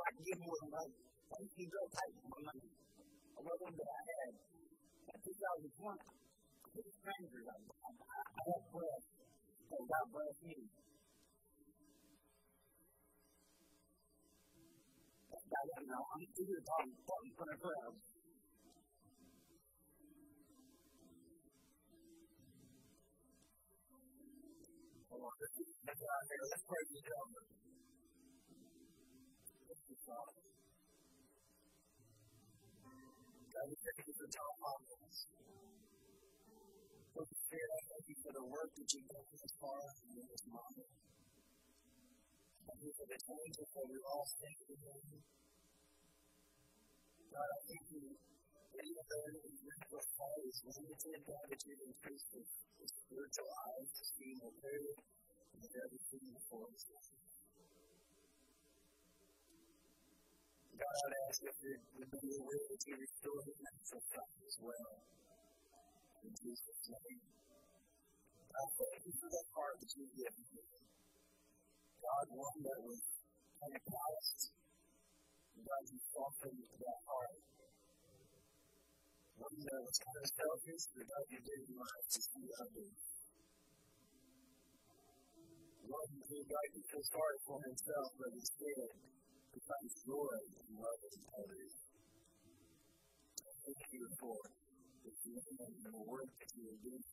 I 0.00 0.10
give 0.24 0.40
more 0.40 0.58
than. 0.64 1.11
I 1.32 1.40
to 1.48 1.56
be 1.56 1.64
real 1.64 1.88
tight 1.88 2.12
with 2.12 2.28
my 2.28 2.40
money. 2.44 2.68
I 2.68 3.40
wasn't 3.40 3.76
that 3.80 3.88
I 3.88 4.02
had. 4.04 4.32
2020, 5.24 5.96
I 5.96 6.68
hit 6.76 6.86
strangers. 6.92 7.46
I, 7.48 7.56
I, 7.56 7.90
I 8.36 8.42
had 8.52 8.62
bread. 8.68 9.00
So 9.72 9.76
God 9.80 10.06
me. 10.44 10.56
I 15.32 15.62
don't 15.72 15.88
know. 15.88 16.02
I'm 16.12 16.20
to 16.52 16.56
talk 17.08 17.22
in 17.24 17.32
front 17.32 17.50
of 17.52 17.58
crowds. 17.64 18.04
Uh, 25.08 25.16
let's 25.16 26.64
pray 26.68 26.82
for 26.88 26.94
the 27.00 27.04
government. 27.08 27.48
God, 33.52 33.68
we 33.68 33.76
for 34.16 34.28
John 34.32 34.52
Hopkins. 34.64 35.18
Holy 37.12 37.36
Spirit, 37.36 37.68
I 37.68 37.80
thank 37.84 38.04
you 38.08 38.16
for 38.24 38.32
the 38.32 38.44
work 38.48 38.70
that 38.72 38.88
you've 38.88 39.10
done 39.12 39.28
this 39.28 39.52
far 39.60 39.76
in 40.08 40.24
this 40.24 40.44
moment. 40.48 40.88
Thank 42.64 42.80
you 42.80 42.92
for 42.96 43.06
the 43.12 43.18
that 43.60 43.84
we 43.92 43.98
all 44.08 44.24
stand 44.24 44.56
God, 47.28 47.48
I 47.52 47.60
thank 47.68 47.86
you 47.92 48.04
that 48.08 48.84
even 48.88 49.04
though 49.04 49.26
this 49.36 50.08
Paul 50.16 50.38
is 50.48 50.58
limited, 50.72 51.20
God, 51.28 51.44
that 51.52 51.60
you've 51.68 51.84
increased 51.92 52.28
the, 52.32 52.40
the 52.80 52.88
spiritual 52.88 53.50
eyes 53.68 53.88
to 54.00 54.04
see 54.16 54.32
more 54.40 54.56
clearly 54.64 54.96
and 54.96 55.60
that 55.60 55.76
everything 55.76 56.24
before 56.40 56.72
us. 56.72 56.88
God, 60.82 60.98
I'd 60.98 61.16
ask 61.30 61.38
it 61.46 61.78
would 61.94 62.10
be 62.10 62.18
your 62.26 62.42
will 62.42 62.64
that 62.66 62.82
restore 62.98 63.40
the 63.46 63.54
natural 63.54 64.02
sight 64.02 64.34
as 64.42 64.56
well. 64.58 64.92
In 66.26 66.32
Jesus' 66.42 66.82
name. 66.90 67.22
God, 68.50 68.68
thank 68.74 69.00
you 69.06 69.14
for 69.14 69.28
that 69.30 69.46
heart 69.54 69.76
that 69.78 69.90
you've 69.94 70.14
given 70.18 70.44
me. 70.50 70.62
God, 72.02 72.26
one 72.34 72.58
that 72.66 72.80
was 72.82 73.02
kind 73.62 73.74
of 73.78 73.82
calloused 73.86 74.42
God, 75.62 75.84
you 75.86 76.00
that 76.82 77.00
heart. 77.06 77.38
One 79.38 79.58
that 79.62 79.82
was 79.86 79.96
kind 80.02 80.18
of 80.18 80.28
selfish, 80.34 80.84
but 80.90 81.04
God, 81.06 81.24
you 81.30 81.38
gave 81.38 81.64
your 81.70 81.86
heart 81.86 82.06
to 82.10 82.20
see 82.20 82.46
others. 82.58 82.98
One 85.86 86.10
who 86.26 86.38
God 86.42 86.66
you 86.74 86.82
feel 86.82 87.06
sorry 87.06 87.38
for 87.46 87.58
himself, 87.62 88.08
but 88.18 88.30
instead 88.34 88.90
he 89.52 89.60
finds 89.62 89.94
joy 90.04 90.34
in 90.58 90.66
loving 90.80 91.18
others. 91.36 91.74
Thank 93.64 93.82
you 93.92 94.04
for 94.20 94.36
the 95.04 95.12
commitment 95.22 95.72
and 95.84 95.92
the 95.94 96.04
work 96.08 96.30
that 96.40 96.50
you 96.56 96.64
are 96.72 96.80
doing. 96.82 97.04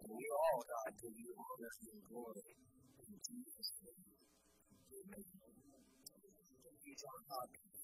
And 0.00 0.10
we 0.12 0.26
all, 0.32 0.60
God, 0.64 0.92
give 1.00 1.16
you 1.16 1.32
honor 1.36 1.74
and 1.88 2.00
glory 2.08 2.50
in 3.08 3.14
Jesus' 3.24 3.72
name. 3.82 4.04
He's 6.84 7.02
on 7.04 7.20
Hopkins. 7.30 7.79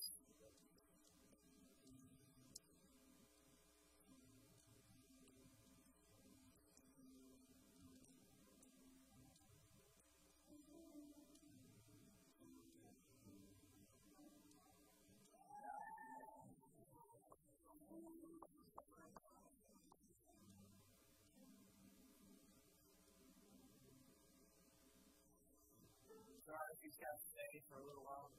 Sorry 26.46 26.70
if 26.70 26.78
he's 26.78 26.94
got 27.02 27.18
to 27.18 27.42
for 27.66 27.82
a 27.82 27.84
little 27.90 28.06
while. 28.06 28.30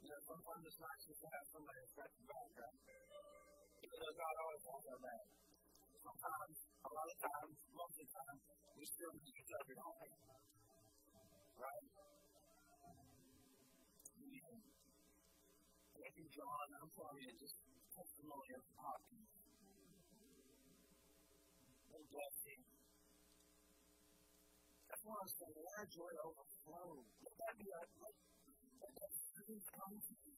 You 0.00 0.08
know, 0.08 0.20
sometimes 0.24 0.64
it's 0.64 0.80
nice 0.80 1.02
just 1.04 1.20
to 1.20 1.28
have 1.28 1.44
somebody 1.52 1.76
that's 1.84 1.92
got 1.92 2.08
your 2.08 2.24
back, 2.24 2.48
Even 3.84 3.96
though 4.00 4.16
God 4.16 4.34
always 4.48 4.64
wants 4.64 4.88
our 4.88 4.96
back. 5.04 5.28
Sometimes, 6.00 6.56
a 6.72 6.88
lot 6.88 7.04
of 7.04 7.18
times, 7.20 7.56
most 7.68 8.00
of 8.00 8.08
the 8.08 8.16
time, 8.16 8.38
we 8.80 8.84
still 8.88 9.12
need 9.12 9.28
each 9.28 9.52
other, 9.52 9.76
don't 9.76 9.92
we? 10.00 10.08
Right? 11.60 11.84
You, 16.16 16.26
John. 16.32 16.66
I'm 16.80 16.90
telling 16.96 17.22
you, 17.28 17.30
just 17.36 17.60
testimony 17.92 18.50
of 18.56 18.64
Hopkins. 18.74 19.30
God 21.92 22.04
bless 22.08 22.36
you. 22.48 22.58
That's 24.88 24.97
why 24.97 24.97
I 24.97 24.97
was 25.08 25.32
saying, 25.40 25.56
let 25.56 25.74
our 25.80 25.88
joy 25.88 26.12
overflow. 26.20 27.00
Let 27.24 27.34
that 27.40 27.54
be 27.56 27.68
our 27.72 27.86
let 27.96 28.14
that 28.92 29.12
come 29.72 29.94
to 29.96 30.14
you. 30.20 30.36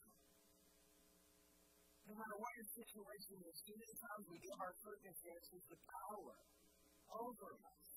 No 2.07 2.13
matter 2.15 2.39
what 2.39 2.53
your 2.55 2.69
situation 2.71 3.37
is, 3.51 3.57
many 3.67 3.97
times 3.99 4.25
we 4.31 4.39
give 4.39 4.59
our 4.63 4.75
circumstances 4.79 5.63
the 5.67 5.79
power 5.79 6.39
over 7.11 7.51
us. 7.55 7.91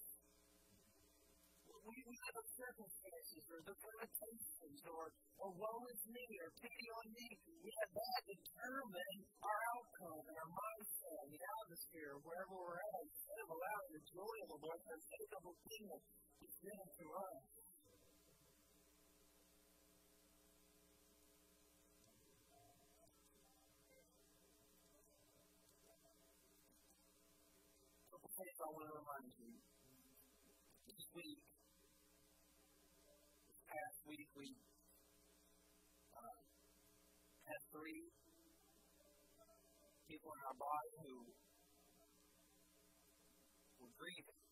We, 1.83 1.95
we 2.07 2.15
have 2.15 2.33
circumstances 2.57 3.43
or 3.51 3.59
the 3.67 3.75
limitations 3.75 4.81
or, 4.87 5.11
or 5.35 5.49
woe 5.51 5.81
is 5.91 6.01
me 6.09 6.25
or 6.41 6.49
pity 6.57 6.87
on 6.95 7.05
me. 7.11 7.27
We 7.59 7.69
have 7.69 7.91
that 7.91 8.21
determine 8.23 9.17
our 9.43 9.59
outcome 9.75 10.23
and 10.31 10.37
our 10.39 10.51
mindset 10.53 11.17
and 11.27 11.31
the 11.35 11.43
atmosphere 11.43 12.13
wherever 12.23 12.55
we're 12.55 12.79
at 12.79 13.01
instead 13.03 13.39
of 13.43 13.49
allowing 13.51 13.91
the 13.99 14.03
joy 14.15 14.35
of 14.45 14.49
the 14.55 14.59
Lord 14.63 14.79
to 14.79 14.95
take 14.95 15.31
over 15.35 15.53
kingdom 15.67 16.01
He's 16.43 16.52
given 16.63 16.87
to 16.95 17.05
us. 17.11 17.43
I 28.63 28.67
want 28.71 28.87
to 28.87 28.95
remind 28.95 29.27
you. 29.43 29.51
This 30.87 31.07
week, 31.11 31.39
this 33.43 33.59
past 33.67 33.99
week, 34.07 34.27
we 34.39 34.55
uh, 36.15 36.39
had 37.43 37.61
three 37.75 38.07
people 40.07 40.31
in 40.31 40.41
our 40.47 40.55
body 40.55 40.91
who 41.03 41.15
were 43.83 43.93
grieving 43.99 44.42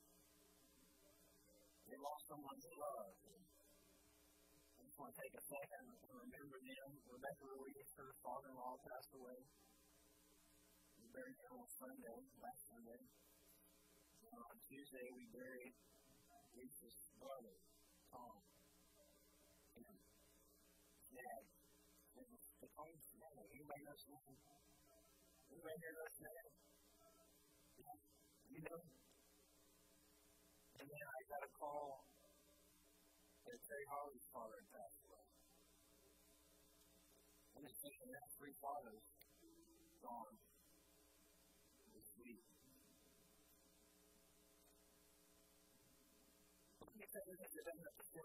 lost 2.01 2.25
someone 2.25 2.57
they 2.57 2.75
loved. 2.81 3.21
I 3.21 4.81
just 4.81 4.97
want 4.97 5.13
to 5.13 5.17
take 5.21 5.35
a 5.37 5.43
second 5.45 5.85
to 6.01 6.11
remember 6.17 6.57
them. 6.57 6.89
Rebecca 7.05 7.45
Ruiz, 7.45 7.89
her 8.01 8.09
father-in-law, 8.25 8.81
passed 8.81 9.13
away 9.13 9.37
We 10.97 11.05
buried 11.13 11.37
him 11.45 11.53
on 11.61 11.69
Sunday, 11.69 12.17
last 12.41 12.61
Sunday. 12.65 13.01
on 14.33 14.57
Tuesday, 14.65 15.05
we 15.13 15.29
buried 15.29 15.77
uh, 16.25 16.41
Lisa's 16.57 17.13
brother, 17.21 17.53
Tom. 18.09 18.41
And 19.77 19.97
Ned. 21.13 21.43
And 22.17 22.33
the. 22.33 22.69
Anybody 23.53 23.81
knows 23.85 24.03
Ned? 24.09 24.33
Anybody 25.53 25.77
here 25.77 25.93
knows 25.93 26.15
Ned? 26.17 26.49
Yeah. 27.77 27.97
You 28.49 28.61
know? 28.65 28.81
And 28.81 29.00
Terry 33.71 33.87
Harley's 33.87 34.27
father 34.35 34.59
had 34.59 34.67
passed 34.75 34.99
away. 35.07 35.27
And 37.55 37.63
it's 37.63 37.79
thinking 37.79 38.11
that 38.11 38.27
three 38.35 38.51
fathers 38.59 38.99
gone 40.03 40.35
this 41.95 42.11
week. 42.19 42.43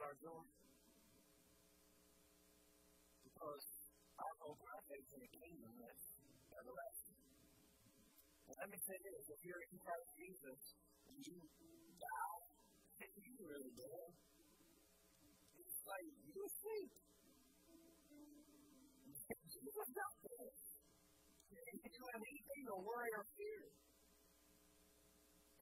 Our. 0.03 0.43
Because 3.23 3.67
our 4.19 4.35
hope 4.43 4.59
our 4.67 4.83
in 5.15 5.21
the 5.23 5.31
kingdom 5.31 5.75
is 5.79 6.03
everlasting. 6.59 7.23
Let 8.51 8.67
me 8.67 8.79
say 8.83 8.99
this 8.99 9.31
if 9.31 9.39
you're 9.47 9.63
in 9.63 9.79
Christ 9.79 10.11
Jesus 10.19 10.75
you 11.23 11.39
die, 12.03 12.43
you 13.23 13.35
really 13.47 13.71
dead. 13.79 14.26
Like 15.97 16.13
you 16.29 16.45
asleep. 16.45 16.93
You 19.07 19.73
was 19.73 19.91
not 19.97 20.13
dead 20.21 20.53
you 21.97 22.05
have 22.13 22.21
anything 22.21 22.63
to 22.69 22.77
worry 22.85 23.13
or 23.17 23.25
fear. 23.33 23.65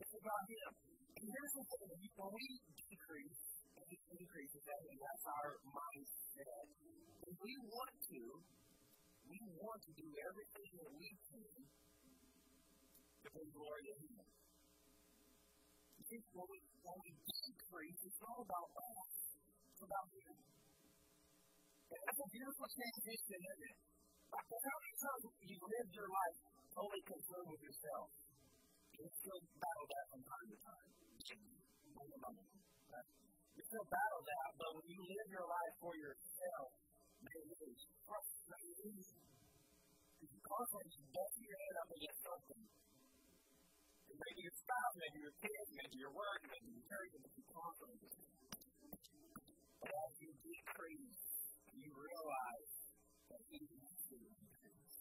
It's 0.02 0.14
about 0.18 0.42
Him. 0.50 0.70
And 1.14 1.26
here's 1.30 1.54
the 1.54 1.64
thing 1.70 1.86
when 2.18 2.30
we 2.34 2.46
decrease, 2.74 3.42
and 3.78 3.86
He 3.86 3.96
increases 4.18 4.62
that, 4.66 4.80
that's 4.82 5.26
our 5.30 5.50
mindset. 5.70 6.66
If 7.30 7.36
we 7.38 7.54
want 7.70 7.94
to, 7.94 8.22
we 9.30 9.38
want 9.62 9.78
to 9.86 9.92
do 9.94 10.06
everything 10.10 10.70
that 10.74 10.90
we 10.98 11.08
can 11.30 11.54
to 13.22 13.26
bring 13.30 13.50
glory 13.54 13.82
to 13.86 13.94
Him. 14.02 14.26
When 16.34 16.46
we, 16.50 16.58
when 16.82 16.98
we 16.98 17.10
decrease, 17.14 18.00
it's 18.06 18.22
all 18.26 18.42
about 18.42 18.70
us. 18.74 19.33
About 19.84 20.08
Him. 20.16 20.32
And 21.92 22.00
that's 22.00 22.20
a 22.24 22.28
beautiful 22.32 22.68
transition, 22.72 23.38
isn't 23.44 23.64
it? 23.68 23.76
But 24.32 24.60
how 24.64 24.76
many 24.80 24.96
times 24.96 25.22
you 25.44 25.58
lived 25.60 25.92
your 25.92 26.08
life 26.08 26.36
totally 26.72 27.04
consumed 27.04 27.48
with 27.52 27.62
yourself? 27.68 28.08
You 28.96 29.04
still 29.12 29.40
battle 29.60 29.86
that 29.92 30.04
from 30.08 30.22
time 30.24 30.48
to 30.48 30.56
time. 30.64 30.88
You 33.54 33.62
still 33.68 33.86
battle 33.92 34.22
that, 34.24 34.50
but 34.56 34.70
when 34.72 34.86
you 34.88 35.00
live 35.04 35.28
your 35.28 35.46
life 35.52 35.74
for 35.84 35.92
yourself, 36.00 36.68
man, 37.20 37.44
it 37.44 37.60
is 37.68 37.80
frustrating. 38.08 39.04
You 40.24 40.40
constantly 40.40 41.04
bust 41.12 41.36
your 41.44 41.58
head 41.60 41.76
up 41.84 41.90
against 41.92 42.20
something. 42.24 42.64
Maybe 44.14 44.40
your 44.48 44.56
spouse, 44.56 44.94
maybe 44.96 45.18
your 45.28 45.36
kids, 45.44 45.68
maybe 45.76 45.96
your 46.00 46.12
work, 46.16 46.40
maybe 46.48 46.72
your 46.72 46.86
church, 46.88 47.12
and 47.20 47.24
you 47.28 47.44
constantly. 47.52 48.24
As 49.84 50.12
you 50.20 50.30
decrease, 50.40 51.24
you 51.76 51.90
realize 51.92 52.72
that 53.28 53.42
He 53.52 53.60
wants 53.68 54.02
to 54.08 54.16
increase. 54.16 55.00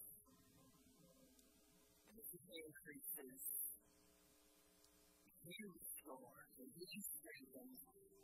And 2.07 2.15
as 2.19 2.29
He 2.33 2.55
increases, 2.67 3.63
you 5.43 5.67
restore, 5.75 6.39
and 6.55 6.71
he 6.71 6.87
strengthens, 7.03 7.79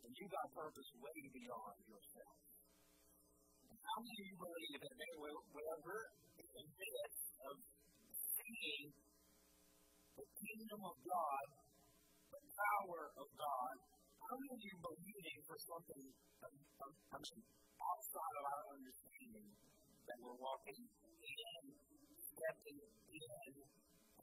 and 0.08 0.12
you 0.16 0.26
got 0.32 0.48
purpose 0.56 0.90
way 0.96 1.20
beyond 1.36 1.78
yourself. 1.84 2.40
How 3.70 3.98
many 4.00 4.20
of 4.20 4.28
you 4.32 4.38
believe 4.40 4.80
that 4.80 4.96
they 4.96 5.14
will, 5.20 5.40
whatever 5.52 5.96
in 6.40 6.48
the 6.48 6.66
midst 6.80 7.28
of 7.44 7.56
seeing 8.40 8.88
the 10.16 10.28
kingdom 10.40 10.82
of 10.84 10.96
God, 11.04 11.48
the 12.32 12.42
power 12.56 13.02
of 13.20 13.28
God, 13.36 13.76
how 14.30 14.38
many 14.38 14.62
you 14.62 14.78
believing 14.78 15.42
for 15.42 15.58
something 15.58 16.06
outside 17.10 18.36
of 18.38 18.46
our 18.46 18.64
understanding 18.78 19.50
that 20.06 20.18
we're 20.22 20.38
walking 20.38 20.86
in, 20.86 21.64
stepping 22.30 22.78
in, 22.78 23.54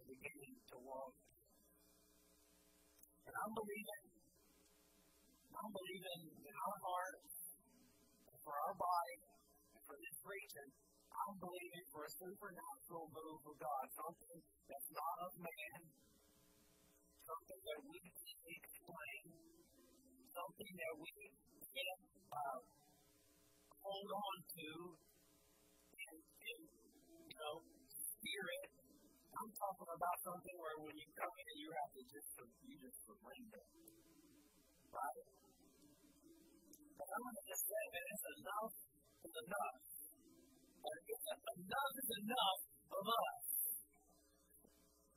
beginning 0.07 0.55
to 0.71 0.77
walk. 0.87 1.11
And 3.27 3.35
I'm 3.35 3.51
believing, 3.51 4.03
I'm 5.59 5.71
believing 5.75 6.23
in 6.39 6.55
our 6.55 6.79
heart, 6.87 7.15
and 8.31 8.39
for 8.47 8.55
our 8.55 8.75
body, 8.79 9.19
and 9.75 9.83
for 9.91 9.99
this 9.99 10.19
region, 10.23 10.71
I'm 11.11 11.35
believing 11.43 11.85
for 11.91 12.07
a 12.07 12.13
supernatural 12.15 13.11
move 13.11 13.43
of 13.43 13.57
God, 13.59 13.85
something 13.91 14.39
that's 14.71 14.91
not 14.95 15.17
of 15.27 15.33
man, 15.43 15.81
something 17.27 17.61
that 17.67 17.81
we 17.91 17.99
can 18.07 18.39
explain, 18.55 19.56
something 20.37 20.73
that 20.77 20.95
we 21.01 21.11
can 21.73 21.97
uh, 22.29 22.61
hold 23.81 24.11
on 24.13 24.37
to, 24.45 24.69
and, 25.97 26.17
and 26.21 26.61
you 27.25 27.37
know, 27.41 27.55
spirit 27.97 28.69
I'm 29.37 29.53
talking 29.53 29.91
about 29.93 30.17
something 30.25 30.57
where 30.57 30.77
when 30.81 30.97
you 30.97 31.09
come 31.13 31.29
in, 31.29 31.55
you 31.61 31.69
have 31.77 31.93
to 31.93 32.03
just 32.09 32.29
you 32.65 32.77
just 32.81 32.99
surrender, 33.05 33.65
right? 34.97 35.25
But 36.97 37.09
I'm 37.13 37.21
going 37.21 37.37
to 37.37 37.45
just 37.45 37.65
say 37.69 37.85
that 37.93 38.05
it's 38.17 38.27
enough 38.41 38.73
is 39.29 39.37
enough. 39.37 39.77
enough 41.53 41.93
is 42.01 42.11
enough 42.17 42.61
of 42.97 43.05
us. 43.05 43.45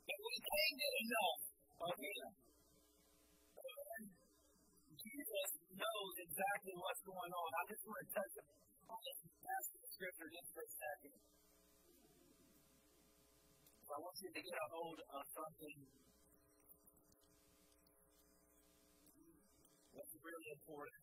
And 0.04 0.20
we 0.20 0.36
can't 0.44 0.76
get 0.84 0.94
enough 1.00 1.40
of 1.80 1.94
Him. 1.96 2.49
Jesus 5.00 5.50
knows 5.80 6.16
exactly 6.20 6.76
what's 6.76 7.04
going 7.08 7.32
on. 7.32 7.50
I 7.56 7.64
just 7.72 7.84
want 7.88 8.00
to 8.04 8.08
touch 8.12 8.36
on 8.92 9.00
this 9.00 9.20
passage 9.40 9.80
of 9.80 9.90
Scripture 9.96 10.28
just 10.28 10.50
for 10.52 10.60
a 10.60 10.72
second. 10.76 11.16
I 13.90 13.98
want 13.98 14.16
you 14.22 14.30
to 14.30 14.42
get 14.44 14.54
a 14.60 14.68
hold 14.70 15.00
of 15.02 15.24
something 15.34 15.78
that's 19.96 20.16
really 20.20 20.50
important. 20.54 21.02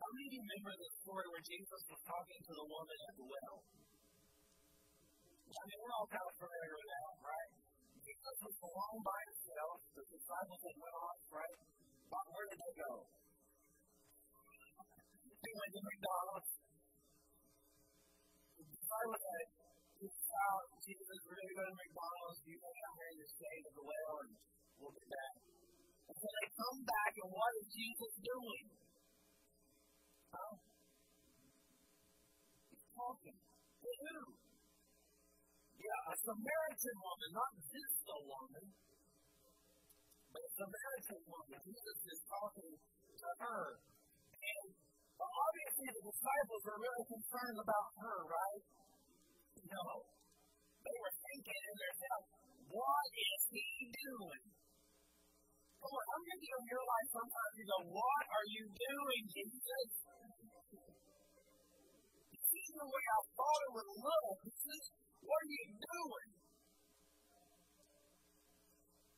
How 0.00 0.08
many 0.16 0.26
of 0.26 0.32
you 0.32 0.42
remember 0.42 0.72
the 0.80 0.90
story 1.06 1.26
where 1.28 1.44
Jesus 1.44 1.82
was 1.92 2.00
talking 2.08 2.40
to 2.40 2.52
the 2.56 2.66
woman 2.66 2.98
at 3.04 3.14
the 3.20 3.26
well? 3.30 3.58
I 5.46 5.62
mean, 5.70 5.78
we're 5.80 5.94
all 5.96 6.08
kind 6.08 6.24
of 6.24 6.34
familiar 6.40 6.74
with 6.76 6.88
that, 6.90 7.12
right? 7.20 7.65
Was 8.26 8.58
alone 8.58 9.00
by 9.06 9.20
himself. 9.30 9.76
The 9.94 10.02
disciples 10.02 10.62
had 10.66 10.76
went 10.82 10.96
off, 10.98 11.18
right? 11.30 11.58
But 12.10 12.24
where 12.26 12.46
did 12.50 12.58
they 12.58 12.74
go? 12.74 12.92
They 15.46 15.54
went 15.54 15.72
to 15.72 15.82
McDonald's. 15.86 16.50
The 18.58 18.64
disciples 18.66 19.22
had 19.30 19.46
out, 20.36 20.64
Jesus, 20.84 21.18
we're 21.22 21.38
going 21.38 21.50
to 21.50 21.56
go 21.56 21.64
to 21.70 21.76
McDonald's. 21.76 22.40
You 22.44 22.58
can 22.60 22.74
come 22.76 22.94
here 22.98 23.10
and 23.14 23.30
stay 23.30 23.56
at 23.62 23.72
the 23.72 23.84
well, 23.86 24.14
and 24.26 24.32
we'll 24.78 24.94
be 24.94 25.06
back. 25.06 25.34
And 26.06 26.16
so 26.18 26.26
they 26.26 26.46
come 26.50 26.78
back, 26.82 27.12
and 27.16 27.30
what 27.30 27.52
is 27.62 27.66
Jesus 27.72 28.12
doing? 28.20 28.64
Huh? 30.34 30.54
He's 32.74 32.86
talking 32.90 33.38
to 33.38 33.90
who? 34.02 34.45
A 35.86 36.14
Samaritan 36.18 36.96
woman, 36.98 37.30
not 37.30 37.50
a 37.54 38.18
woman, 38.26 38.64
but 40.34 40.42
a 40.42 40.50
Samaritan 40.58 41.22
woman. 41.30 41.58
Jesus 41.62 41.98
is 42.10 42.20
talking 42.26 42.74
to 42.74 43.28
her. 43.46 43.64
And 44.34 44.68
obviously 45.16 45.88
the 45.94 46.04
disciples 46.10 46.62
are 46.66 46.78
really 46.82 47.06
concerned 47.06 47.58
about 47.62 47.88
her, 48.02 48.18
right? 48.26 48.62
No. 49.66 49.86
They 50.82 50.96
were 51.02 51.14
thinking 51.22 51.62
in 51.70 51.74
their 51.78 51.94
head, 52.02 52.22
what 52.66 53.08
is 53.14 53.40
he 53.54 53.66
doing? 53.90 54.44
Come 55.76 55.92
how 56.02 56.18
many 56.18 56.48
of 56.50 56.62
your 56.66 56.82
life 56.82 57.08
sometimes 57.14 57.52
you 57.62 57.66
go, 57.66 57.78
what 57.94 58.24
are 58.26 58.48
you 58.50 58.64
doing, 58.74 59.22
Jesus? 59.30 59.88
This 62.34 62.50
the 62.74 62.86
way 62.90 63.04
I 63.06 63.20
thought 63.38 63.60
it 63.66 63.72
would 63.76 63.90
look. 64.02 64.38
This 64.50 64.86
what 65.26 65.40
are 65.42 65.50
you 65.50 65.66
doing? 65.74 66.28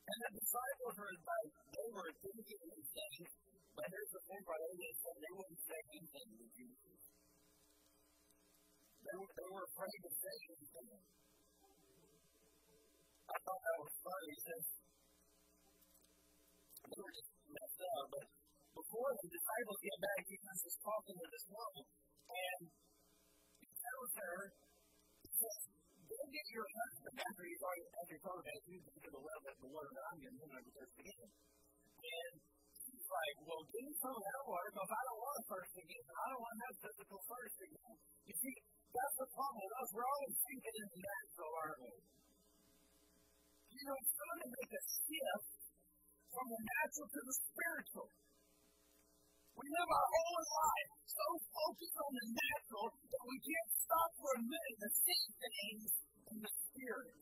And 0.08 0.18
the 0.24 0.30
disciples 0.40 0.94
were 0.96 1.14
like, 1.20 1.52
they 1.68 1.88
were 1.92 2.10
thinking 2.16 2.60
these 2.72 2.90
things, 2.96 3.28
but 3.76 3.86
here's 3.92 4.12
the 4.16 4.22
thing, 4.24 4.40
brother, 4.40 4.68
they 4.72 4.94
said 5.04 5.14
they 5.20 5.34
wouldn't 5.36 5.62
say 5.68 5.80
anything 5.92 6.28
to 6.32 6.46
Jesus. 6.56 7.00
They 9.04 9.16
were, 9.20 9.32
they 9.36 9.48
were 9.52 9.64
afraid 9.68 10.00
to 10.00 10.12
say 10.16 10.36
anything. 10.48 10.88
I 13.28 13.36
thought 13.44 13.62
that 13.68 13.78
was 13.84 13.94
funny. 14.00 14.32
He 14.32 14.88
they 16.88 17.00
were 17.04 17.12
just 17.12 17.32
messed 17.52 17.82
up, 17.84 18.06
but 18.08 18.26
before 18.72 19.10
the 19.12 19.28
disciples 19.28 19.78
get 19.84 19.98
back, 20.00 20.20
Jesus 20.24 20.58
is 20.72 20.76
talking 20.80 21.16
to 21.20 21.26
this 21.28 21.44
woman, 21.52 21.84
and 22.32 22.60
he 23.60 23.68
tells 23.68 24.10
her, 24.16 24.36
get 26.28 26.46
your 26.52 26.66
husband 26.68 27.16
after 27.18 27.44
you've 27.48 27.64
already, 27.64 27.86
after 27.98 28.12
you've 28.14 28.26
told 28.28 28.42
that 28.44 28.58
you 28.68 28.78
to 28.84 29.10
the 29.10 29.22
well 29.22 29.40
that 29.48 29.56
the 29.58 29.68
water 29.68 29.90
that 29.92 30.04
I'm 30.12 30.18
getting. 30.20 30.38
And 31.98 32.32
like, 33.08 33.36
well, 33.40 33.64
give 33.72 33.84
me 33.88 33.94
some 33.96 34.12
of 34.12 34.20
that 34.20 34.42
water 34.44 34.68
because 34.68 34.92
I 34.92 35.02
don't 35.08 35.20
want 35.20 35.36
to 35.40 35.44
thirst 35.48 35.74
again. 35.80 36.06
I 36.12 36.24
don't 36.28 36.42
want 36.44 36.54
to 36.54 36.62
have 36.68 36.76
physical 36.84 37.18
thirst 37.24 37.58
again. 37.64 37.96
You 38.28 38.34
see, 38.36 38.54
that's 38.92 39.16
the 39.16 39.28
problem 39.32 39.60
with 39.64 39.74
us. 39.80 39.88
We're 39.96 40.08
always 40.08 40.36
thinking 40.44 40.76
in 40.76 40.86
the 40.92 41.00
natural, 41.00 41.50
aren't 41.56 41.80
we? 41.88 41.94
You 43.68 43.82
know, 43.88 43.96
it's 43.96 44.12
going 44.12 44.40
to 44.44 44.50
make 44.52 44.72
a 44.76 44.82
shift 44.84 45.60
from 46.28 46.46
the 46.52 46.60
natural 46.60 47.08
to 47.08 47.20
the 47.24 47.34
spiritual. 47.48 48.08
We 49.58 49.66
live 49.66 49.90
our 49.90 50.08
whole 50.12 50.38
life 50.38 50.90
so 51.08 51.26
focused 51.50 51.98
on 51.98 52.12
the 52.14 52.26
natural 52.30 52.86
that 52.94 53.24
we 53.26 53.36
can't 53.42 53.70
stop 53.74 54.10
for 54.22 54.32
a 54.38 54.42
minute 54.44 54.78
to 54.78 54.90
see 55.02 55.22
things 55.34 55.90
in 56.28 56.40
the 56.44 56.52
spirit. 56.52 57.16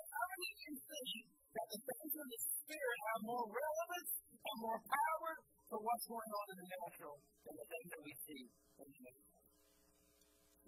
How 0.00 0.24
many 0.32 0.46
of 0.50 0.58
you 0.64 0.74
think 0.80 1.10
that 1.52 1.66
the 1.68 1.80
things 1.80 2.14
in 2.16 2.28
the 2.30 2.40
spirit 2.40 2.98
have 3.12 3.20
more 3.28 3.44
relevance 3.44 4.12
and 4.24 4.56
more 4.64 4.80
power 4.80 5.32
for 5.68 5.78
what's 5.84 6.06
going 6.08 6.32
on 6.32 6.46
in 6.50 6.56
the 6.64 6.68
natural 6.80 7.16
than 7.44 7.54
the 7.60 7.68
things 7.68 7.88
that 7.92 8.02
we 8.02 8.12
see 8.24 8.42
in 8.48 8.86
the 8.88 9.00
natural? 9.04 9.44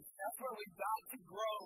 That's 0.02 0.38
where 0.38 0.54
we've 0.54 0.78
got 0.78 1.00
to 1.12 1.18
grow. 1.24 1.60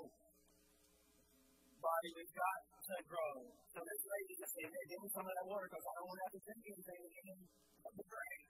Body, 1.76 2.11
we've 2.16 2.37
got 2.37 2.59
to 2.66 2.96
grow. 3.05 3.33
So 3.74 3.79
this 3.83 4.02
lady 4.07 4.33
just 4.38 4.52
said, 4.57 4.70
hey, 4.70 4.85
give 4.88 5.00
me 5.02 5.11
some 5.12 5.26
of 5.26 5.35
that 5.35 5.46
water 5.46 5.66
because 5.68 5.85
I 5.87 5.92
don't 5.98 6.09
want 6.09 6.18
to 6.18 6.24
have 6.26 6.35
to 6.37 6.42
drink 6.46 6.62
anything 6.66 7.00
again 7.05 7.40
of 7.85 7.92
the 7.94 8.07
grain. 8.07 8.42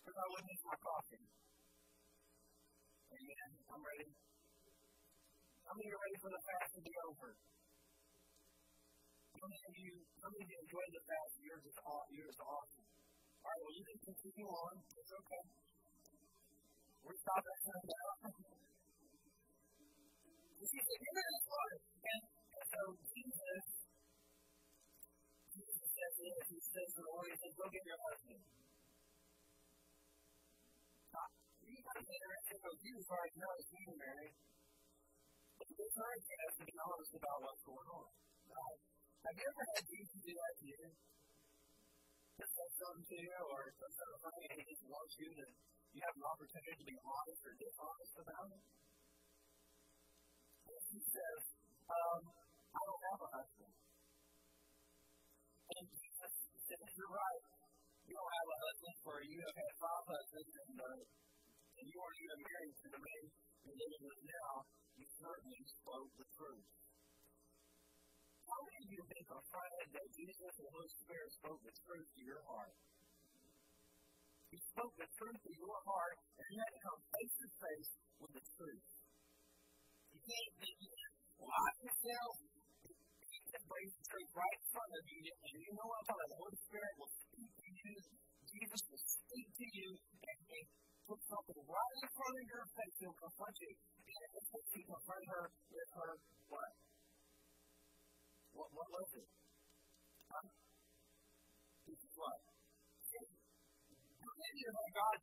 Because 0.00 0.18
I 0.18 0.26
wouldn't 0.34 0.50
eat 0.50 0.64
my 0.66 0.78
coffee. 0.80 1.24
Amen. 3.10 3.48
I'm 3.70 3.82
ready. 3.84 4.29
How 5.70 5.78
many 5.78 5.86
are 5.86 6.02
ready 6.02 6.18
for 6.18 6.34
the 6.34 6.42
fast 6.42 6.70
to 6.74 6.82
be 6.82 6.90
over? 7.06 7.30
How 9.38 9.46
many 9.46 9.62
of 9.70 9.74
you, 9.78 9.94
how 10.18 10.26
many 10.34 10.42
of 10.42 10.50
you 10.50 10.58
enjoyed 10.66 10.90
the 10.90 11.02
fast? 11.06 11.32
Yours 11.46 11.62
is, 11.62 11.78
yours 12.10 12.34
is 12.34 12.42
awesome. 12.42 12.86
All 13.38 13.54
right, 13.54 13.62
well, 13.62 13.74
you 13.78 13.84
can 13.86 13.98
continue 14.02 14.50
on. 14.50 14.74
It's 14.82 15.14
okay. 15.14 15.42
We're 17.06 17.20
stopping 17.22 17.86
now. 17.86 18.10
You 20.58 20.66
see, 20.66 20.82
the 20.82 20.96
given 21.06 21.26
is 21.38 21.44
water. 21.46 21.78
And, 22.02 22.22
so 22.66 22.80
Jesus, 23.00 23.64
Jesus 25.54 25.88
says 25.88 26.12
he 26.50 26.58
says 26.60 26.90
to 26.98 27.00
the 27.00 27.10
Lord, 27.14 27.30
he 27.30 27.36
says, 27.38 27.54
go 27.54 27.64
get 27.70 27.84
your 27.86 28.00
husband. 28.10 28.42
Now, 31.14 31.26
you 31.62 31.78
guys 31.80 32.04
are 32.04 32.12
interested 32.12 32.58
because 32.58 32.78
Jesus 32.82 33.06
already 33.06 33.38
knows. 33.38 33.49
This 35.90 35.98
hurricane 36.06 36.54
to 36.54 36.64
be 36.70 36.76
honest 36.86 37.12
about 37.18 37.38
what's 37.42 37.66
going 37.66 37.90
on. 37.90 38.06
Right? 38.46 38.78
Have 39.26 39.34
you 39.34 39.42
ever 39.42 39.64
had 39.74 39.82
Jesus 39.90 40.22
do 40.22 40.32
that 40.38 40.54
to 40.62 40.64
you? 40.70 40.86
Just 42.38 42.52
say 42.54 42.68
something 42.78 43.06
to 43.10 43.16
you 43.18 43.38
or 43.50 43.74
just 43.74 43.94
something 43.98 44.38
and 44.38 44.54
he 44.54 44.64
just 44.70 44.86
wants 44.86 45.18
you 45.18 45.34
to 45.34 45.44
you 45.90 45.98
have 46.06 46.14
an 46.14 46.26
opportunity 46.30 46.78
to 46.78 46.86
be 46.86 46.94
honest 46.94 47.42
or 47.42 47.58
dishonest 47.58 48.14
about 48.22 48.54
it. 48.54 48.62
He 50.94 51.02
says, 51.10 51.42
um, 51.90 52.22
I 52.70 52.80
don't 52.86 53.04
have 53.10 53.20
a 53.26 53.30
husband. 53.34 53.74
And 55.74 55.84
Jesus 55.90 56.32
says, 56.70 56.86
You're 56.94 57.10
right. 57.10 57.42
You 58.06 58.14
don't 58.14 58.34
have 58.38 58.46
a 58.46 58.58
husband, 58.62 58.94
for 59.02 59.18
you 59.26 59.42
have 59.42 59.58
had 59.58 59.74
five 59.82 60.04
husbands, 60.06 60.54
and, 60.54 60.74
uh, 60.86 61.02
and 61.02 61.84
you 61.90 61.98
aren't 61.98 62.20
even 62.22 62.38
married 62.46 62.76
to 62.78 62.86
the 62.94 63.00
man 63.02 63.22
you're 63.66 63.74
living 63.74 64.02
with 64.06 64.22
now. 64.30 64.70
Certainly 65.20 65.60
spoke 65.68 66.10
the 66.16 66.28
truth. 66.32 66.68
How 68.48 68.60
many 68.64 68.80
of 68.80 68.88
you 68.88 69.02
think 69.04 69.26
on 69.36 69.44
Friday 69.52 69.84
that 69.92 70.06
Jesus 70.16 70.52
and 70.56 70.64
the 70.64 70.72
Holy 70.72 70.92
Spirit 70.96 71.28
spoke 71.36 71.60
the 71.60 71.76
truth 71.84 72.08
to 72.08 72.22
your 72.24 72.40
heart? 72.48 72.72
He 74.48 74.58
spoke 74.64 74.96
the 74.96 75.10
truth 75.20 75.40
to 75.44 75.52
your 75.60 75.78
heart, 75.84 76.16
and 76.40 76.46
you 76.48 76.60
had 76.64 76.76
come 76.80 77.00
face 77.04 77.34
to 77.36 77.48
face 77.52 77.90
with 78.16 78.32
the 78.32 78.44
truth. 78.48 78.88
You 80.08 80.20
can't, 80.24 80.52
can't 80.56 81.14
lock 81.36 81.74
yourself 81.84 82.34
and 82.40 83.64
bring 83.68 83.86
the 83.92 84.04
truth 84.08 84.30
right 84.32 84.56
in 84.56 84.66
front 84.72 84.92
of 84.96 85.04
you, 85.04 85.20
and 85.36 85.54
you 85.60 85.70
know 85.76 85.84
what 85.84 86.00
I'm. 86.00 86.28
The 86.32 86.40
Holy 86.40 86.58
Spirit 86.64 86.94
will 86.96 87.12
speak 87.12 87.50
to 87.60 87.68
you. 87.76 87.92
Jesus 88.48 88.80
will 88.88 89.04
speak 89.04 89.46
to 89.52 89.66
you, 89.68 89.88
and 90.00 90.38
He 90.48 90.60
put 91.10 91.18
something 91.26 91.58
right 91.66 91.94
in 91.98 92.08
front 92.14 92.34
of 92.38 92.46
your 92.46 92.66
face. 92.70 92.94
He'll 93.02 93.18
confront 93.18 93.56
you. 93.58 93.72
And 93.74 94.30
it 94.30 94.46
He 94.70 94.80
confront 94.86 95.24
her 95.26 95.44
with 95.74 95.90
her 95.98 96.10
what? 96.46 96.70
What, 98.54 98.68
what 98.70 98.88
was 98.94 99.10
it? 99.18 99.28
Huh? 100.30 100.46
This 101.90 101.98
is 101.98 102.14
what? 102.14 102.38
of 104.60 104.76
our 104.76 104.92
God 104.92 105.18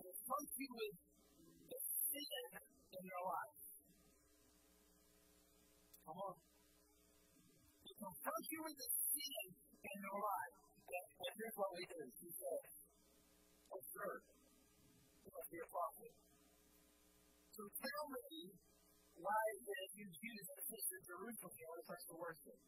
confront 0.00 0.48
you 0.58 0.70
with 0.74 0.96
the 1.70 1.80
sin 1.80 2.42
in 2.92 3.02
your 3.04 3.24
life. 3.24 3.60
Come 6.04 6.18
on. 6.18 6.36
He 7.84 7.92
confronts 7.94 8.48
you 8.50 8.60
with 8.64 8.76
the 8.80 8.90
sin 8.90 9.44
in 9.80 9.96
your 10.00 10.18
life. 10.20 10.56
And 10.90 11.32
here's 11.36 11.56
what 11.56 11.70
we 11.76 11.82
do. 11.88 12.00
He 12.20 12.30
says, 12.32 12.64
observe. 13.70 14.39
You 15.50 15.58
must 15.58 15.66
be 15.66 15.66
a 15.66 15.74
prophet. 15.74 16.12
So 17.58 17.62
tell 17.66 18.04
me 18.06 18.54
why 19.18 19.44
did 19.66 19.88
you 19.98 20.06
Jews 20.06 20.46
and 20.46 20.62
sisters 20.62 21.02
Jerusalem 21.10 21.58
want 21.58 21.90
us 21.90 22.02
to 22.06 22.14
worship? 22.14 22.58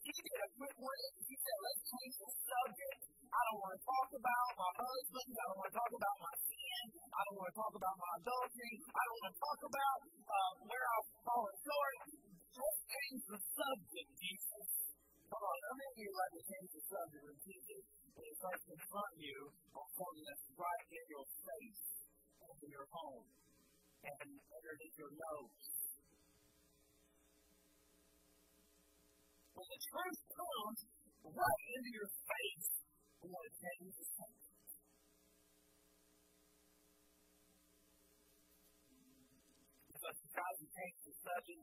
He 0.00 0.12
did 0.16 0.40
a 0.40 0.50
quick 0.56 0.76
one. 0.80 1.00
He 1.20 1.36
said, 1.36 1.58
let's 1.60 1.82
change 1.84 2.16
the 2.16 2.30
subject 2.48 3.00
I 3.28 3.40
don't 3.44 3.60
want 3.60 3.76
to 3.76 3.82
talk 3.84 4.08
about 4.08 4.48
my 4.56 4.72
husband. 4.88 5.30
I 5.36 5.44
don't 5.52 5.58
want 5.60 5.68
to 5.68 5.76
talk 5.76 5.92
about 6.00 6.16
my 6.16 6.34
sin. 6.48 6.84
I 7.12 7.20
don't 7.28 7.36
want 7.36 7.50
to 7.52 7.58
talk 7.60 7.74
about 7.76 7.96
my 8.00 8.10
adultery. 8.24 8.74
I 8.88 9.02
don't 9.04 9.20
want 9.20 9.32
to 9.36 9.40
talk 9.44 9.60
about 9.68 9.98
uh, 10.08 10.52
where 10.64 10.86
I've 10.96 11.08
fallen 11.28 11.56
short. 11.60 11.96
Just 12.56 12.78
change 12.88 13.20
the 13.28 13.40
subject, 13.52 14.08
Jesus. 14.16 14.68
Come 15.28 15.44
on, 15.44 15.56
how 15.60 15.74
many 15.76 15.92
of 15.92 15.98
you 16.00 16.10
like 16.16 16.32
to 16.40 16.44
change 16.56 16.70
the 16.72 16.84
subject 16.88 17.20
when 17.28 17.38
Jesus 17.44 17.84
when 18.18 18.26
he 18.26 18.34
starts 18.34 18.62
to 18.66 18.74
confront 18.74 19.14
you 19.22 19.38
on 19.78 19.86
something 19.94 20.24
that's 20.26 20.46
right 20.58 20.86
in 20.90 21.04
your 21.06 21.26
face, 21.28 21.84
in 22.56 22.70
your 22.72 22.88
home, 22.88 23.28
and 24.08 24.28
underneath 24.48 24.96
your 24.96 25.12
nose? 25.12 25.66
When 29.52 29.68
the 29.68 29.80
truth 29.90 30.20
comes 30.32 30.78
right 31.28 31.64
into 31.76 31.90
your 31.92 32.08
face, 32.08 32.70
we 33.20 33.26
want 33.28 33.44
to 33.44 33.54
change 33.58 33.92
the 33.98 34.06
subject. 34.16 34.46
Because 39.92 40.16
he 40.22 40.28
tries 40.30 40.56
to 40.62 40.68
the 41.04 41.16
subject, 41.26 41.62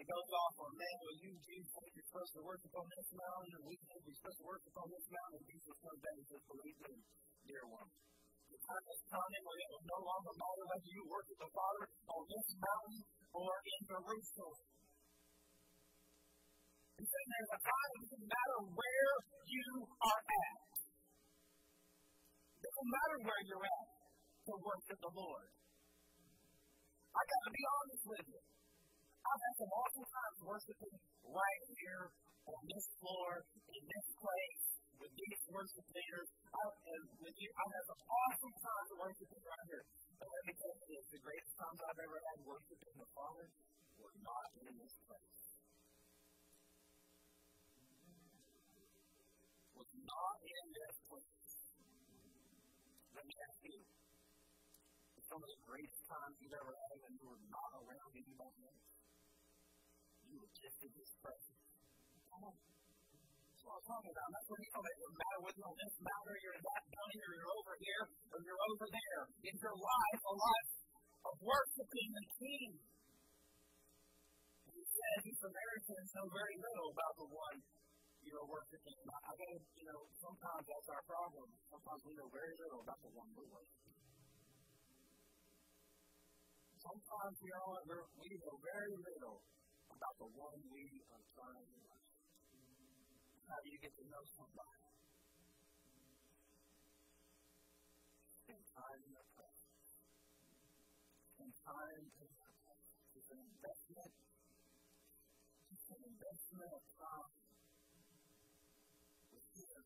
it 0.00 0.06
goes 0.08 0.30
off 0.32 0.54
on 0.64 0.70
man, 0.76 0.96
well, 1.00 1.16
you 1.20 1.32
think 1.36 1.90
you're 1.96 2.08
supposed 2.12 2.32
to 2.36 2.42
worship 2.44 2.72
on 2.76 2.86
this 2.88 3.08
mountain, 3.12 3.52
and 3.56 3.64
we 3.64 3.74
think 3.88 4.00
we're 4.04 4.16
supposed 4.20 4.40
to 4.40 4.46
worship 4.46 4.74
on 4.76 4.88
this 4.92 5.06
mountain, 5.12 5.36
and 5.40 5.46
Jesus 5.48 5.76
comes 5.80 6.00
back 6.00 6.16
and 6.16 6.26
says, 6.28 6.42
believe 6.44 6.78
me, 6.84 6.94
dear 7.48 7.64
one. 7.68 7.88
The 8.50 8.58
time 8.66 8.82
when 9.46 9.58
it 9.62 9.68
will 9.70 9.86
no 9.86 9.98
longer 10.02 10.34
matter 10.34 10.64
whether 10.66 10.90
you 10.90 11.02
worship 11.06 11.38
the 11.38 11.50
Father 11.54 11.86
on 11.86 12.22
this 12.26 12.46
mountain 12.58 13.02
or 13.30 13.52
in 13.62 13.80
Jerusalem. 13.86 14.58
He 16.98 17.04
said 17.06 17.26
there's 17.30 17.52
a 17.54 17.60
time, 17.62 17.90
it 17.94 18.00
doesn't 18.10 18.26
matter 18.26 18.58
where 18.74 19.14
you 19.46 19.66
are 20.02 20.22
at. 20.26 20.58
It 22.50 22.62
doesn't 22.66 22.90
matter 22.90 23.18
where 23.22 23.42
you're 23.46 23.66
at 23.70 23.86
to 24.50 24.52
worship 24.58 24.98
the 24.98 25.12
Lord. 25.14 25.48
I 27.10 27.20
got 27.22 27.42
to 27.46 27.52
be 27.54 27.64
honest 27.70 28.04
with 28.10 28.26
you. 28.34 28.42
I've 29.30 29.42
had 29.46 29.54
some 29.62 29.72
awesome 29.78 30.08
times 30.10 30.38
worshiping 30.42 30.94
right 31.22 31.62
here 31.70 32.04
on 32.50 32.60
this 32.66 32.86
floor, 32.98 33.46
in 33.46 33.82
this 33.86 34.06
place, 34.18 34.69
with 35.00 35.12
these 35.16 35.40
worship 35.48 35.86
leaders. 35.96 36.28
I've, 36.52 36.76
with 37.24 37.36
you, 37.40 37.48
I've 37.56 37.72
had 37.72 37.84
some 37.88 38.02
awesome 38.04 38.54
times 38.60 38.88
worshiping 39.00 39.40
right 39.40 39.64
here. 39.72 39.84
But 40.20 40.28
let 40.28 40.42
me 40.44 40.52
tell 40.60 40.76
you 40.76 41.00
the 41.08 41.22
greatest 41.24 41.54
times 41.56 41.78
I've 41.80 42.00
ever 42.04 42.18
had 42.20 42.38
worshiping 42.44 42.94
the 43.00 43.08
Father 43.16 43.48
were 43.96 44.16
not 44.20 44.48
in 44.60 44.72
this 44.76 44.94
place. 45.08 45.40
Was 49.72 49.90
not 50.04 50.36
in 50.44 50.64
this 50.76 50.96
place. 51.08 51.48
Let 53.16 53.24
me 53.24 53.34
ask 53.40 53.58
you, 53.64 53.80
some 55.30 55.40
of 55.40 55.48
the 55.48 55.60
greatest 55.64 56.02
times 56.10 56.34
you've 56.44 56.58
ever 56.58 56.74
had 56.76 56.94
when 57.00 57.12
you 57.16 57.24
were 57.24 57.44
not 57.48 57.70
around 57.80 58.12
anybody 58.12 58.60
else? 58.66 58.84
You 60.28 60.36
were 60.42 60.52
just 60.52 60.78
in 60.84 60.92
his 60.92 61.10
presence. 61.22 61.64
Come 62.28 62.50
on. 62.50 62.79
That's 63.70 63.86
what 63.86 64.02
I'm 64.02 64.02
talking 64.02 64.10
about. 64.10 64.28
That's 64.34 64.48
what 64.50 64.58
know. 64.66 64.82
It 64.82 64.98
doesn't 64.98 65.20
matter 65.22 65.38
you're 65.54 65.70
on 65.70 65.78
this 65.78 65.94
mountain 66.02 66.34
you're 66.42 66.56
in 66.58 66.64
that 66.66 66.82
county 66.90 67.18
or 67.22 67.32
you're 67.38 67.54
over 67.54 67.74
here 67.78 68.02
or 68.34 68.38
you're 68.42 68.62
over 68.66 68.86
there. 68.90 69.22
In 69.46 69.54
your 69.62 69.76
life, 69.78 70.20
a 70.26 70.34
life 70.34 70.70
of 71.30 71.34
worshiping 71.38 72.08
the 72.10 72.26
King. 72.34 72.70
He 74.74 74.82
said 74.90 75.18
you 75.22 75.34
Samaritans 75.38 76.10
know 76.18 76.26
very 76.34 76.56
little 76.58 76.88
about 76.90 77.14
the 77.14 77.28
one 77.30 77.56
you 78.26 78.34
are 78.42 78.48
worshiping. 78.50 78.98
I 79.06 79.32
got 79.38 79.38
you 79.38 79.86
know, 79.86 80.00
sometimes 80.18 80.64
that's 80.66 80.88
our 80.90 81.04
problem. 81.06 81.46
Sometimes 81.70 82.00
we 82.10 82.12
know 82.18 82.26
very 82.26 82.54
little 82.58 82.82
about 82.82 82.98
the 83.06 83.12
one 83.14 83.28
we're 83.38 83.54
worshiping. 83.54 83.94
Sometimes 86.74 87.36
we 87.38 87.50
are 87.54 87.70
we 88.18 88.30
know 88.34 88.56
very 88.66 88.94
little 88.98 89.38
about 89.94 90.14
the 90.18 90.30
one 90.34 90.58
we 90.74 90.84
are 91.14 91.24
trying 91.38 91.70
to. 91.70 91.89
How 93.50 93.58
you 93.66 93.82
get 93.82 93.90
to 93.98 94.06
know 94.06 94.22
somebody? 94.30 94.78
Spend 98.46 98.62
time 98.62 99.00
in 99.02 99.10
their 99.10 99.26
presence. 99.34 99.90
Spend 101.34 101.54
time 101.66 101.98
in 101.98 102.30
their 102.30 102.30
presence. 102.30 102.94
It's 103.10 103.30
an 103.34 103.42
investment. 103.42 104.12
It's 105.66 105.88
an 105.90 106.02
investment 106.14 106.70
of 106.78 106.84
time 106.94 107.30
with 109.34 109.46
Him. 109.50 109.82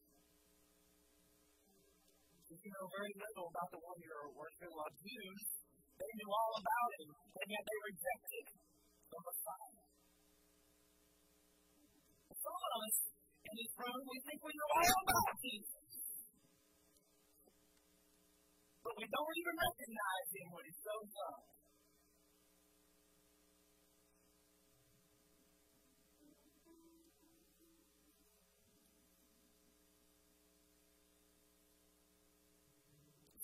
If 2.44 2.58
you 2.60 2.68
know 2.68 2.86
very 2.92 3.14
little 3.16 3.48
about 3.48 3.68
the 3.72 3.80
one 3.80 3.96
you're 4.04 4.28
worshiping, 4.36 4.76
like 4.76 4.96
Jews, 5.00 5.44
they 5.96 6.10
knew 6.20 6.30
all 6.36 6.52
about 6.60 6.90
him, 7.00 7.16
and 7.16 7.48
yet 7.48 7.64
they 7.64 7.78
rejected 7.80 8.44
the 9.08 9.18
Messiah. 9.24 9.84
Some 12.28 12.60
of 12.60 12.72
us 12.84 13.13
room, 13.52 14.00
we 14.08 14.16
think 14.24 14.40
we 14.40 14.52
know 14.56 14.70
all 14.72 14.96
about 15.04 15.36
Jesus. 15.44 15.84
But 18.80 18.94
we 18.96 19.04
don't 19.04 19.36
even 19.36 19.54
recognize 19.60 20.28
him 20.32 20.48
when 20.48 20.64
he 20.64 20.74
shows 20.80 21.12
up. 21.28 21.40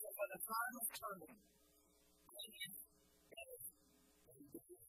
So 0.01 0.09
by 0.17 0.27
the 0.33 0.41
time 0.41 0.75
of 0.81 0.87
coming, 0.97 1.37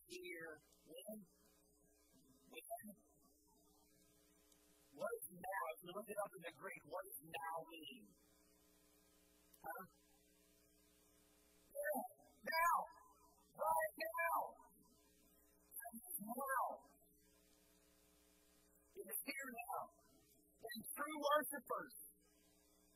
here 0.08 0.60
when? 0.88 1.19
When? 2.52 3.11
Look 5.82 6.08
it 6.08 6.17
up 6.22 6.32
in 6.38 6.41
the 6.46 6.54
Greek, 6.56 6.82
what 6.88 7.04
does 7.06 7.22
now 7.26 7.56
mean? 7.70 8.06
Huh? 9.65 9.86
Yeah, 11.74 12.02
now. 12.46 12.76
Right 13.58 13.96
now. 13.98 14.38
Now. 16.22 16.65
It 18.94 19.06
is 19.10 19.22
here 19.26 19.50
now. 19.50 19.82
And 20.62 20.82
true 20.94 21.17
worshippers 21.17 21.96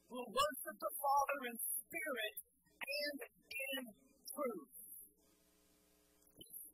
will 0.10 0.30
worship 0.30 0.78
the 0.78 0.94
Father 1.02 1.40
in 1.50 1.58
spirit 1.58 2.36
and 2.86 3.18
in 3.26 3.82
truth 4.30 4.76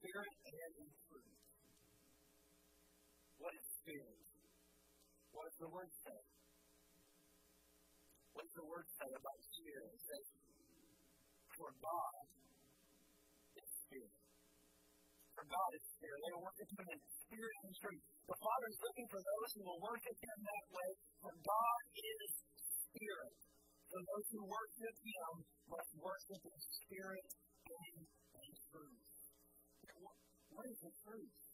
spirit 0.01 0.33
and 0.49 0.71
in 0.81 0.89
truth. 1.05 1.37
What 3.37 3.53
is 3.53 3.65
spirit? 3.77 4.17
What 5.29 5.45
does 5.45 5.50
the 5.61 5.69
word 5.69 5.93
say? 5.93 6.19
What 8.33 8.49
does 8.49 8.57
the 8.57 8.65
word 8.65 8.87
say 8.97 9.09
about 9.13 9.39
spirit? 9.45 9.89
It 9.93 10.01
says, 10.01 10.25
for 11.53 11.69
God 11.77 12.25
is 13.61 13.69
spirit. 13.85 14.15
For 15.37 15.45
God 15.45 15.71
is 15.77 15.85
spirit. 15.93 16.17
They 16.25 16.33
will 16.33 16.45
worship 16.49 16.69
Him 16.73 16.87
in 16.89 16.99
spirit 17.05 17.57
and 17.61 17.73
truth. 17.77 18.03
The 18.25 18.39
Father 18.41 18.67
is 18.73 18.79
looking 18.81 19.07
for 19.13 19.21
those 19.21 19.49
who 19.53 19.61
will 19.69 19.81
worship 19.85 20.17
Him 20.17 20.37
that 20.41 20.65
way, 20.73 20.89
for 21.21 21.33
God 21.37 21.81
is 21.93 22.29
spirit. 22.89 23.37
So 23.85 23.95
those 24.01 24.27
who 24.33 24.41
worship 24.49 24.95
Him 25.05 25.31
must 25.69 25.91
worship 26.01 26.41
in 26.41 26.57
spirit 26.57 27.27
and 27.69 27.95
in 28.01 28.49
truth. 28.73 29.05
What 30.49 30.65
is 30.65 30.79
the 30.81 30.93
truth? 31.05 31.50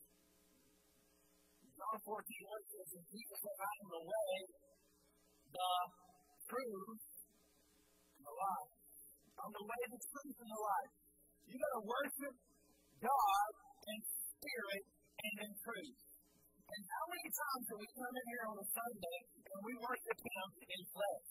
John 1.77 1.97
14, 2.01 2.09
1 2.09 2.73
says, 2.73 2.89
And 2.97 3.05
Jesus 3.05 3.37
said, 3.37 3.57
I 3.61 3.73
am 3.77 3.89
the 3.93 4.03
way, 4.09 4.33
the 5.53 5.73
truth, 6.49 7.05
and 8.17 8.23
the 8.25 8.33
life. 8.33 8.73
I'm 9.37 9.53
the 9.53 9.61
way, 9.61 9.81
the 9.85 10.01
truth, 10.01 10.37
and 10.41 10.49
the 10.49 10.61
life. 10.65 10.93
You 11.45 11.53
got 11.53 11.73
to 11.77 11.83
worship 11.85 12.35
God 12.97 13.49
in 13.93 13.97
spirit 14.01 14.83
and 15.21 15.35
in 15.37 15.51
truth. 15.61 16.01
And 16.65 16.81
how 16.81 17.05
many 17.13 17.29
times 17.29 17.63
do 17.69 17.75
we 17.77 17.87
come 17.93 18.13
in 18.17 18.25
here 18.25 18.45
on 18.49 18.57
a 18.57 18.67
Sunday 18.73 19.19
and 19.37 19.59
we 19.61 19.73
worship 19.77 20.17
Him 20.17 20.47
in 20.57 20.81
flesh? 20.89 21.29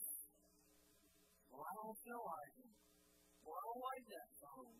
Well, 1.51 1.63
I 1.67 1.71
don't 1.75 1.99
feel 2.07 2.23
like 2.23 2.55
it. 2.55 2.73
Well, 3.43 3.51
I 3.51 3.63
don't 3.67 3.83
like 3.83 4.05
that 4.15 4.29
song. 4.39 4.71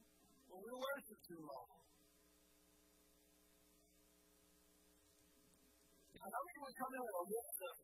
Well, 0.48 0.62
we 0.64 0.72
worship 0.72 1.20
too 1.28 1.44
long. 1.44 1.87
How 6.18 6.42
many 6.42 6.60
would 6.66 6.78
come 6.82 6.94
in 6.98 7.04
with 7.06 7.18
a 7.22 7.26
list 7.30 7.58
of 7.62 7.76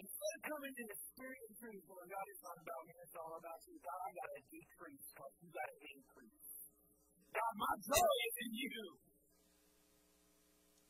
Instead 0.00 0.32
of 0.32 0.42
coming 0.48 0.72
to 0.72 0.84
experience 0.88 1.54
truth, 1.60 1.84
well, 1.92 2.08
God 2.08 2.26
is 2.32 2.40
not 2.40 2.56
about 2.56 2.82
me, 2.88 2.94
it's 3.04 3.16
all 3.20 3.36
about 3.36 3.60
you. 3.68 3.76
God, 3.84 4.00
I 4.00 4.10
got 4.16 4.30
to 4.32 4.42
decrease, 4.48 5.08
but 5.12 5.30
you 5.44 5.48
got 5.52 5.68
to 5.68 5.78
increase. 5.92 6.48
God, 7.36 7.52
my 7.60 7.74
joy 7.84 8.16
is 8.32 8.36
in 8.40 8.52
you. 8.64 8.80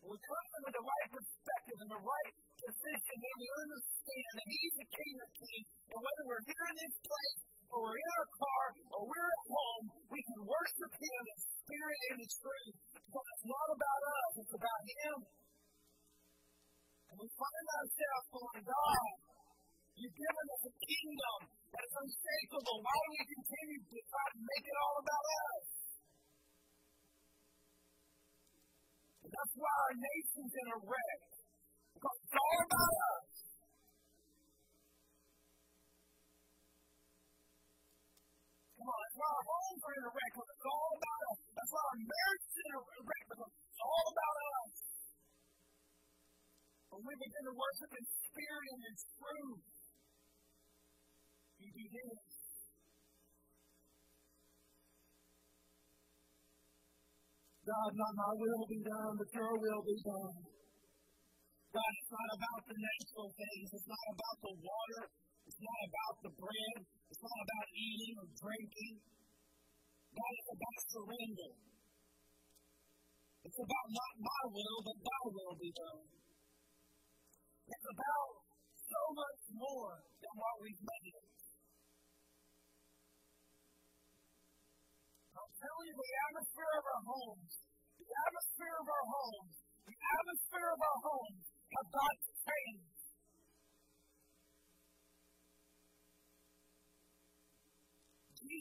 we 0.06 0.14
come 0.14 0.46
with 0.62 0.74
the 0.78 0.86
right 0.86 1.08
perspective 1.10 1.78
and 1.82 1.90
the 1.90 2.02
right 2.06 2.34
position, 2.54 3.18
and 3.18 3.34
we 3.34 3.48
understand 3.66 4.32
that 4.38 4.46
He's 4.46 4.74
the 4.78 4.88
King 4.94 5.14
of 5.26 5.30
Kings, 5.42 5.70
and 5.90 5.98
whether 5.98 6.22
we're 6.22 6.44
here 6.46 6.66
in 6.70 6.76
this 6.78 6.96
place 7.02 7.59
or 7.70 7.78
we're 7.86 8.00
in 8.02 8.10
our 8.18 8.28
car, 8.34 8.64
or 8.94 9.00
we're 9.06 9.30
at 9.30 9.44
home, 9.46 9.84
we 10.10 10.20
can 10.26 10.40
worship 10.42 10.92
Him 10.92 11.22
in 11.22 11.38
spirit 11.38 12.00
and 12.10 12.18
in 12.18 12.30
truth. 12.30 12.76
But 13.10 13.24
it's 13.30 13.46
not 13.46 13.68
about 13.74 14.02
us, 14.10 14.32
it's 14.42 14.54
about 14.58 14.82
Him. 14.90 15.16
And 17.10 17.16
we 17.18 17.28
find 17.30 17.66
ourselves 17.78 18.26
going, 18.30 18.62
God, 18.66 19.10
you've 19.98 20.18
given 20.18 20.46
us 20.50 20.62
a 20.66 20.74
kingdom 20.82 21.38
that 21.70 21.82
is 21.86 21.94
unshakable. 21.94 22.78
Why 22.82 22.96
do 22.98 23.08
we 23.14 23.24
continue 23.30 23.80
to 23.86 23.98
try 24.10 24.26
to 24.34 24.40
make 24.42 24.64
it 24.66 24.76
all 24.82 24.96
about 24.98 25.26
us? 25.30 25.66
That's 29.30 29.54
why 29.54 29.70
our 29.70 29.94
nation's 29.94 30.54
in 30.58 30.66
a 30.74 30.78
wreck. 30.90 31.22
Because 31.94 32.18
it's 32.18 32.34
all 32.34 32.58
about 32.66 32.94
us. 33.14 33.29
Our 39.30 39.44
homes 39.46 39.82
are 39.86 39.94
in 39.94 40.04
a 40.04 40.12
wreck 40.12 40.32
it's 40.34 40.66
all 40.66 40.90
about 40.98 41.20
us. 41.30 41.38
That's 41.54 41.70
why 41.70 41.82
our 41.86 41.98
marriage 42.02 42.44
is 42.50 42.56
in 42.58 42.70
a 42.74 42.80
wreck 43.06 43.26
it's 43.30 43.82
all 43.82 44.06
about 44.10 44.36
us. 44.60 44.74
When 46.90 47.02
we 47.06 47.14
begin 47.14 47.42
to 47.46 47.54
worship 47.54 47.90
in 47.94 48.04
spirit 48.26 48.68
and 48.74 48.82
in 48.90 48.96
truth, 48.98 49.62
He 51.62 51.68
begins. 51.70 52.34
God, 57.70 57.90
not 57.94 58.12
my 58.18 58.32
will 58.34 58.66
be 58.66 58.82
done, 58.82 59.14
but 59.14 59.30
your 59.30 59.54
will 59.54 59.82
be 59.86 59.98
done. 60.02 60.36
God, 61.70 61.92
it's 62.02 62.10
not 62.10 62.30
about 62.34 62.60
the 62.66 62.74
natural 62.74 63.30
things. 63.30 63.68
It's 63.78 63.86
not 63.86 64.06
about 64.10 64.36
the 64.42 64.54
water. 64.58 65.02
It's 65.46 65.62
not 65.62 65.80
about 65.86 66.14
the 66.26 66.32
bread. 66.34 66.78
It's 66.82 67.22
not 67.22 67.38
about 67.46 67.66
eating 67.70 68.14
or 68.18 68.26
drinking. 68.42 68.94
God 70.10 70.34
is 70.34 70.48
about 70.50 70.78
surrender. 70.90 71.50
It's 73.46 73.60
about 73.62 73.88
not 73.94 74.14
my 74.20 74.42
will, 74.50 74.78
but 74.84 74.98
thy 75.00 75.22
will 75.30 75.56
be 75.56 75.70
done. 75.70 76.04
It's 77.70 77.88
about 77.88 78.30
so 78.74 79.02
much 79.14 79.40
more 79.54 79.94
than 80.18 80.34
what 80.34 80.54
we've 80.60 80.82
made 80.82 81.14
it. 81.14 81.30
I'm 85.30 85.52
telling 85.56 85.86
you, 85.88 85.94
the 85.94 86.12
atmosphere 86.26 86.72
of 86.74 86.84
our 86.84 87.02
homes, 87.06 87.52
the 87.96 88.10
atmosphere 88.10 88.76
of 88.76 88.86
our 88.90 89.06
homes, 89.08 89.54
the 89.86 89.96
atmosphere 89.96 90.68
of 90.74 90.80
our 90.84 91.00
homes 91.06 91.44
have 91.70 91.88
got 91.94 92.14
to 92.20 92.32
change. 92.44 92.99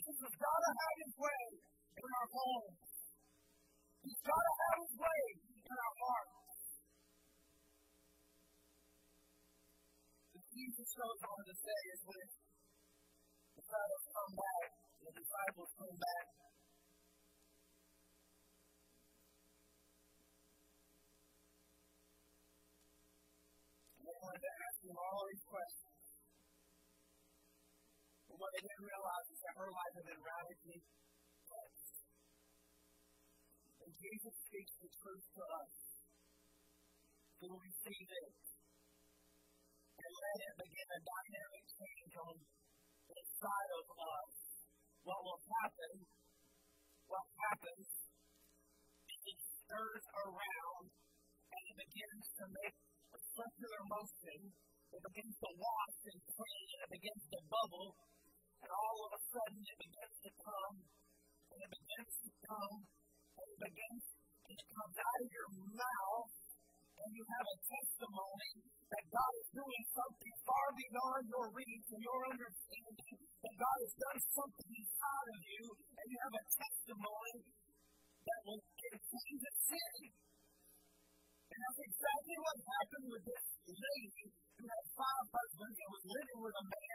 Jesus 0.00 0.16
has 0.16 0.32
got 0.40 0.60
to 0.64 0.72
have 0.80 0.96
his 1.04 1.12
way 1.20 1.44
in 1.92 2.08
our 2.08 2.28
homes. 2.32 2.88
He's 4.00 4.22
got 4.24 4.40
to 4.40 4.52
have 4.64 4.78
his 4.80 4.94
way 4.96 5.22
in 5.60 5.76
our 5.76 5.94
hearts. 6.00 6.40
The 10.32 10.40
Jesus 10.56 10.88
goes 10.96 11.20
on 11.20 11.40
to 11.44 11.52
say 11.52 11.80
is 11.92 12.00
when 12.08 12.28
the 12.32 13.60
disciples 13.60 14.04
come 14.08 14.32
back, 14.40 14.68
the 15.04 15.12
disciples 15.20 15.70
come 15.76 15.96
back 16.00 16.26
wanted 24.00 24.42
to 24.44 24.52
ask 24.64 24.78
him 24.84 24.96
all 25.00 25.24
these 25.32 25.44
questions. 25.48 25.89
What 28.40 28.56
didn't 28.56 28.80
realize 28.80 29.28
is 29.36 29.40
that 29.44 29.52
her 29.60 29.68
life 29.68 29.94
had 30.00 30.06
been 30.08 30.22
radically 30.24 30.80
changed. 30.80 31.96
And 33.84 33.92
Jesus 34.00 34.34
speaks 34.48 34.74
the 34.80 34.88
truth 34.96 35.26
to 35.36 35.42
us. 35.44 35.76
So 37.36 37.52
we 37.52 37.68
see 37.84 38.00
this. 38.00 38.36
And 40.00 40.12
let 40.24 40.38
it 40.40 40.54
begin 40.56 40.88
a 40.88 41.00
dynamic 41.04 41.64
change 41.68 42.14
on 42.16 42.34
inside 43.12 43.70
of 43.76 43.86
us. 43.92 44.34
What 45.04 45.20
will 45.20 45.42
happen, 45.60 45.94
what 47.12 47.26
happens, 47.44 47.88
it 49.04 49.36
stirs 49.36 50.04
around 50.16 50.84
and 50.88 51.62
it 51.68 51.76
begins 51.76 52.26
to 52.40 52.44
make 52.56 52.76
a 53.12 53.20
circular 53.36 53.82
motion. 53.84 54.38
It 54.96 55.02
begins 55.12 55.36
to 55.44 55.50
wash 55.54 55.98
and 56.08 56.20
clean, 56.24 56.66
and 56.72 56.80
it 56.82 56.90
begins 56.98 57.24
to 57.30 57.38
bubble, 57.46 57.94
and 58.60 58.70
all 58.70 58.98
of 59.08 59.10
a 59.16 59.20
sudden 59.30 59.60
it 59.64 59.78
begins 59.80 60.16
to 60.20 60.30
come, 60.40 60.76
and 61.50 61.58
it 61.60 61.70
begins 61.70 62.14
to 62.24 62.30
come, 62.44 62.76
and 63.40 63.46
it 63.50 63.60
begins, 63.60 64.04
it 64.50 64.60
comes 64.70 64.96
out 65.00 65.20
of 65.24 65.30
your 65.32 65.50
mouth, 65.76 66.32
and 67.00 67.10
you 67.16 67.24
have 67.24 67.46
a 67.48 67.58
testimony 67.64 68.52
that 68.90 69.04
God 69.08 69.32
is 69.40 69.48
doing 69.56 69.84
something 69.94 70.34
far 70.44 70.66
beyond 70.76 71.22
your 71.30 71.46
reach 71.54 71.86
and 71.94 72.02
your 72.04 72.20
understanding, 72.28 73.16
that 73.40 73.54
God 73.56 73.78
has 73.80 73.94
done 73.96 74.20
something 74.34 74.70
inside 74.74 75.28
of 75.30 75.40
you, 75.40 75.64
and 75.70 76.06
you 76.10 76.18
have 76.20 76.36
a 76.36 76.44
testimony 76.50 77.38
that 78.20 78.40
will 78.44 78.62
change 78.76 79.40
the 79.40 79.54
city. 79.64 80.10
And 81.50 81.58
that's 81.66 81.82
exactly 81.82 82.38
what 82.38 82.56
happened 82.62 83.06
with 83.10 83.24
this 83.26 83.44
lady 83.66 84.26
who 84.54 84.64
had 84.70 84.84
five 84.94 85.26
husbands 85.34 85.76
and 85.80 85.90
was 85.90 86.04
living 86.04 86.40
with 86.44 86.56
a 86.60 86.64
man. 86.68 86.89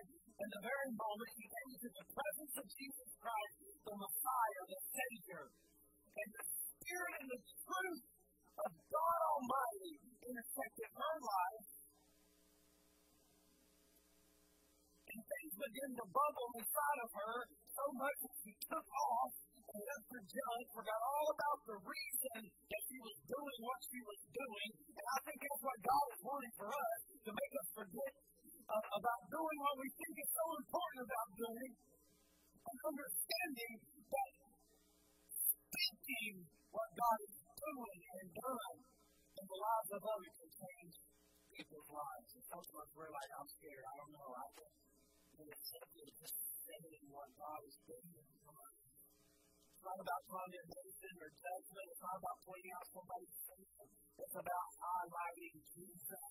About 54.36 54.68
highlighting 54.76 55.56
Jesus. 55.72 56.28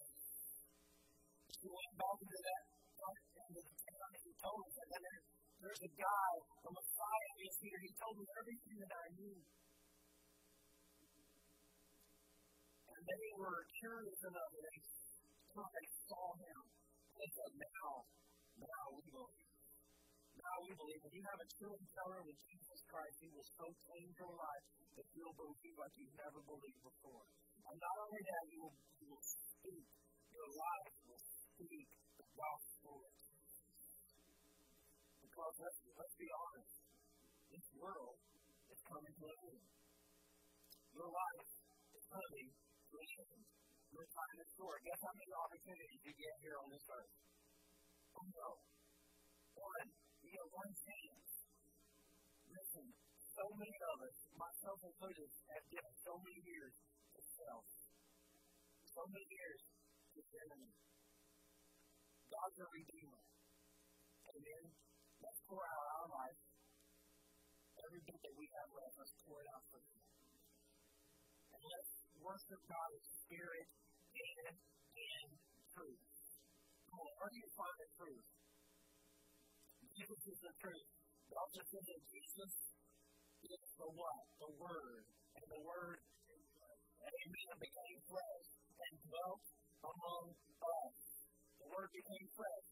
He 1.56 1.68
went 1.72 1.92
back 1.96 2.18
into 2.20 2.40
that 2.44 2.64
and 3.04 3.56
the 3.56 3.64
town 3.64 4.08
and 4.12 4.22
he 4.24 4.32
told 4.40 4.60
us 4.64 4.74
that 4.76 4.88
there's, 4.92 5.24
there's 5.60 5.82
a 5.84 5.92
guy, 5.96 6.30
the 6.64 6.72
Messiah 6.72 7.32
is 7.44 7.56
here. 7.64 7.80
He 7.80 7.92
told 7.96 8.14
me 8.20 8.24
everything 8.36 8.76
that 8.84 8.92
I 8.92 9.06
knew. 9.16 9.38
And 12.92 13.02
they 13.08 13.28
were 13.40 13.60
curious 13.80 14.20
enough 14.24 14.52
they, 14.52 14.78
they 14.84 15.88
saw 16.04 16.24
him. 16.36 16.60
They 17.16 17.28
said, 17.32 17.52
now, 17.56 18.04
now 18.60 18.84
we 18.92 19.04
believe. 19.08 19.43
Now 20.44 20.56
we 20.60 20.72
believe. 20.76 21.00
If 21.08 21.12
you 21.16 21.24
have 21.24 21.40
a 21.40 21.48
true 21.56 21.72
encounter 21.72 22.20
with 22.20 22.36
Jesus, 22.44 22.78
Christ, 22.84 23.16
He 23.24 23.28
will 23.32 23.48
so 23.48 23.64
change 23.64 24.12
your 24.20 24.34
life 24.36 24.64
that 25.00 25.08
you'll 25.16 25.38
believe 25.40 25.76
like 25.80 25.94
you've 25.96 26.18
never 26.20 26.40
believed 26.44 26.82
before. 26.84 27.24
And 27.64 27.76
not 27.80 27.96
only 28.04 28.22
that, 28.28 28.44
you 28.52 28.58
will, 28.60 28.76
you 29.00 29.08
will 29.08 29.24
speak, 29.24 29.88
your 30.28 30.48
life 30.52 30.94
will 31.08 31.24
speak 31.24 31.88
the 32.20 32.26
gospel. 32.36 33.08
Because 35.24 35.54
let's, 35.64 35.80
let's 35.96 36.16
be 36.20 36.28
honest, 36.28 36.74
this 37.48 37.66
world 37.80 38.16
is 38.68 38.80
coming 38.84 39.14
to 39.16 39.24
an 39.24 39.38
end. 39.48 39.64
Your 40.92 41.08
life 41.08 41.50
is 41.96 42.04
coming 42.06 42.48
to 42.52 42.94
an 43.00 43.10
end. 43.32 43.44
Your 43.96 44.06
time 44.12 44.36
is 44.44 44.50
short. 44.60 44.78
Guess 44.84 45.00
how 45.08 45.14
many 45.16 45.32
opportunities 45.34 46.00
you 46.04 46.14
get 46.14 46.34
here 46.44 46.56
on 46.60 46.68
this 46.68 46.86
earth? 46.92 47.14
Oh 48.14 48.26
no. 48.28 48.50
One. 49.54 50.03
You 50.34 50.42
get 50.42 50.50
one 50.50 50.74
chance 50.82 51.30
listen, 52.50 52.90
so 53.38 53.46
many 53.54 53.78
of 53.86 53.96
us, 54.02 54.18
myself 54.34 54.82
included, 54.82 55.30
have 55.30 55.62
given 55.70 55.94
so 56.02 56.18
many 56.26 56.42
years 56.42 56.74
to 57.14 57.20
self. 57.38 57.62
So 58.82 59.06
many 59.14 59.30
years 59.30 59.62
to 60.10 60.18
the 60.18 60.34
enemy. 60.42 60.74
God's 62.34 62.58
a 62.58 62.66
redeemer. 62.66 63.22
Amen. 64.34 64.64
Let's 65.22 65.38
pour 65.46 65.62
out 65.62 65.86
our 66.02 66.08
life. 66.18 66.40
Every 67.86 68.02
bit 68.02 68.18
that 68.18 68.34
we 68.34 68.50
have 68.58 68.70
left, 68.74 68.94
let's 68.98 69.14
pour 69.22 69.38
it 69.38 69.48
out 69.54 69.62
for 69.70 69.78
Him. 69.86 70.02
And 71.54 71.62
let's 71.62 71.92
worship 72.18 72.58
God 72.66 72.90
in 72.90 73.02
spirit 73.22 73.70
and 74.18 74.54
in 74.98 75.26
truth. 75.78 76.02
Come 76.90 77.06
on, 77.06 77.12
where 77.22 77.30
do 77.30 77.38
you 77.38 77.50
find 77.54 77.76
the 77.78 77.90
truth? 78.02 78.26
Jesus 79.94 80.22
is 80.26 80.38
the 80.42 80.54
truth. 80.58 80.88
God 81.30 81.46
just 81.54 81.70
said 81.70 81.86
that 81.86 82.02
Jesus 82.10 82.52
is 83.46 83.66
the 83.78 83.88
what? 83.94 84.18
The 84.42 84.50
Word. 84.58 85.06
And 85.38 85.46
the 85.46 85.62
Word, 85.62 85.98
amen, 86.98 87.54
became 87.62 87.98
flesh 88.10 88.48
and 88.74 88.94
dwelt 89.06 89.44
among 89.86 90.34
us. 90.34 90.98
The 91.62 91.68
Word 91.70 91.90
became 91.94 92.26
flesh. 92.34 92.66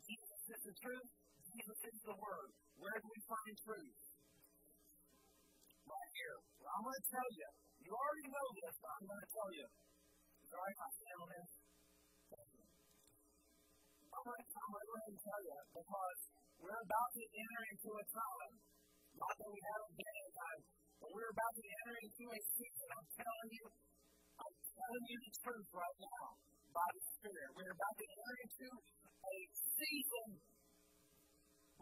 Jesus 0.00 0.42
is 0.48 0.60
the 0.64 0.76
truth. 0.80 1.10
Jesus 1.44 1.80
is 1.92 1.98
the 2.08 2.16
Word. 2.16 2.50
Where 2.80 2.96
do 2.96 3.08
we 3.12 3.20
find 3.28 3.54
truth? 3.68 4.00
Right 5.84 6.12
here. 6.16 6.36
Well, 6.56 6.72
I'm 6.72 6.84
going 6.88 7.00
to 7.04 7.08
tell 7.12 7.30
you. 7.36 7.48
You 7.84 7.92
already 7.92 8.28
know 8.32 8.48
this, 8.64 8.74
but 8.80 8.90
I'm 8.96 9.06
going 9.12 9.24
to 9.28 9.32
tell 9.36 9.50
you. 9.52 9.66
Right, 10.52 10.76
my 10.80 10.90
gentlemen. 10.96 11.44
I'm 14.12 14.24
going 14.24 14.44
to 14.44 15.16
tell 15.20 15.40
you 15.42 15.58
because 15.72 16.20
we're 16.62 16.82
about 16.86 17.10
to 17.10 17.24
enter 17.26 17.62
into 17.74 17.90
a 17.90 18.04
time. 18.06 18.54
Not 19.18 19.34
that 19.34 19.50
we 19.50 19.60
haven't 19.66 19.94
been 19.98 20.16
in 20.22 20.30
time, 20.30 20.60
but 21.02 21.08
we're 21.10 21.32
about 21.34 21.54
to 21.58 21.64
enter 21.66 21.96
into 22.06 22.24
a 22.30 22.40
season. 22.54 22.88
I'm 22.94 23.08
telling 23.18 23.50
you, 23.50 23.64
I'm 24.38 24.56
telling 24.62 25.04
you 25.10 25.18
the 25.26 25.32
truth 25.42 25.68
right 25.74 25.98
now 25.98 26.26
by 26.70 26.88
the 26.94 27.02
Spirit. 27.18 27.48
We're 27.58 27.74
about 27.74 27.96
to 27.98 28.06
enter 28.06 28.36
into 28.46 28.68
a 28.78 29.36
season 29.74 30.28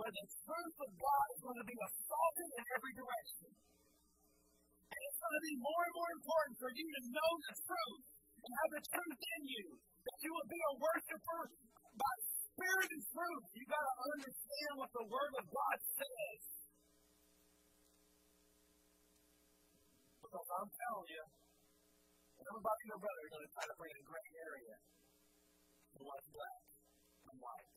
where 0.01 0.13
the 0.17 0.27
truth 0.49 0.77
of 0.81 0.91
God 0.97 1.25
is 1.37 1.41
going 1.45 1.61
to 1.61 1.69
be 1.69 1.77
assaulted 1.77 2.49
in 2.57 2.65
every 2.73 2.95
direction. 2.97 3.51
And 3.53 5.01
it's 5.05 5.21
going 5.21 5.37
to 5.37 5.45
be 5.45 5.57
more 5.61 5.83
and 5.85 5.95
more 5.95 6.13
important 6.17 6.57
for 6.57 6.71
you 6.73 6.87
to 6.89 7.03
know 7.13 7.31
the 7.37 7.55
truth 7.69 8.05
and 8.41 8.51
have 8.65 8.71
the 8.81 8.85
truth 8.97 9.21
in 9.21 9.43
you. 9.45 9.67
That 10.01 10.19
you 10.25 10.31
will 10.33 10.49
be 10.49 10.63
a 10.65 10.75
worshiper 10.81 11.41
Spirit 12.61 12.93
is 12.93 13.05
truth. 13.09 13.45
You 13.57 13.65
got 13.73 13.81
to 13.81 13.95
understand 14.05 14.73
what 14.77 14.93
the 14.93 15.05
Word 15.09 15.33
of 15.41 15.45
God 15.49 15.79
says. 15.97 16.45
Because 20.21 20.49
I'm 20.61 20.69
telling 20.69 21.09
you, 21.09 21.25
everybody 22.37 22.81
and 22.85 22.91
their 22.93 23.01
brother 23.01 23.23
is 23.25 23.31
going 23.33 23.47
to 23.49 23.53
try 23.57 23.65
to 23.65 23.77
bring 23.81 23.95
a 23.97 24.05
gray 24.05 24.29
area 24.45 24.77
to 24.77 25.99
what's 26.05 26.29
black 26.37 26.61
and 27.33 27.39
white. 27.41 27.71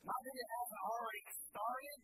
Not 0.00 0.16
that 0.16 0.32
it 0.32 0.48
hasn't 0.48 0.82
already 0.88 1.24
started, 1.28 1.98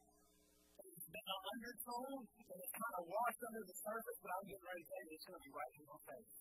it's 0.84 1.08
been 1.08 1.28
an 1.32 1.40
undertone 1.48 2.22
and 2.28 2.58
it's 2.60 2.76
kind 2.76 2.94
of 3.00 3.04
washed 3.08 3.40
under 3.40 3.64
the 3.64 3.76
surface, 3.80 4.18
but 4.20 4.30
I'm 4.36 4.44
getting 4.52 4.68
ready 4.68 4.84
to 4.84 4.88
tell 4.92 5.00
you 5.08 5.16
it's 5.16 5.26
going 5.32 5.40
to 5.40 5.46
be 5.48 5.54
right 5.56 5.72
in 5.72 5.82
your 5.88 6.00
face. 6.12 6.36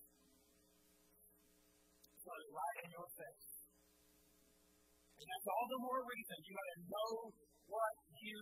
It's 2.11 2.25
going 2.27 2.39
to 2.43 2.43
be 2.43 2.55
right 2.59 2.77
in 2.83 2.89
your 2.91 3.07
face. 3.15 3.52
That's 5.23 5.47
all 5.47 5.67
the 5.71 5.81
more 5.81 6.01
reason 6.03 6.37
you 6.43 6.53
got 6.53 6.69
to 6.73 6.79
know 6.83 7.11
what 7.71 7.95
you 8.19 8.39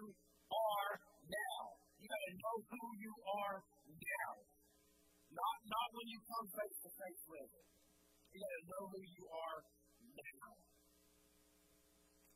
are 0.50 0.92
now. 1.30 1.62
You 2.02 2.06
got 2.10 2.24
to 2.26 2.34
know 2.34 2.56
who 2.66 2.84
you 2.98 3.14
are 3.22 3.58
now. 3.88 4.32
Not, 5.32 5.58
not 5.64 5.88
when 5.94 6.08
you 6.10 6.20
come 6.28 6.48
face 6.52 6.78
to 6.84 6.90
face 6.92 7.24
with 7.30 7.52
it. 7.54 7.68
You 8.34 8.38
got 8.42 8.54
to 8.58 8.66
know 8.68 8.84
who 8.90 9.02
you 9.06 9.26
are 9.30 9.60
now. 10.02 10.50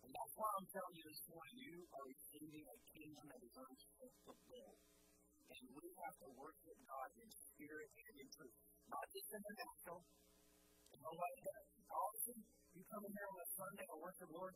And 0.05 0.11
that's 0.13 0.33
why 0.37 0.49
I'm 0.53 0.67
telling 0.69 0.95
you 0.95 1.05
this 1.09 1.23
morning, 1.25 1.55
you 1.65 1.77
are 1.81 2.05
receiving 2.05 2.65
a 2.69 2.77
kingdom 2.93 3.25
that 3.25 3.41
is 3.41 3.55
unstoppable. 3.57 4.69
And 5.45 5.63
we 5.73 5.85
have 6.05 6.15
to 6.21 6.29
worship 6.37 6.77
God 6.85 7.09
in 7.17 7.29
spirit 7.33 7.89
and 7.89 8.15
in 8.21 8.27
truth. 8.33 8.57
Not 8.85 9.05
just 9.09 9.29
in 9.33 9.41
the 9.41 9.53
natural. 9.57 10.01
Nobody 11.01 11.37
does. 11.41 11.69
Often, 11.85 12.37
you 12.41 12.64
worship 14.05 14.29
Lord, 14.37 14.53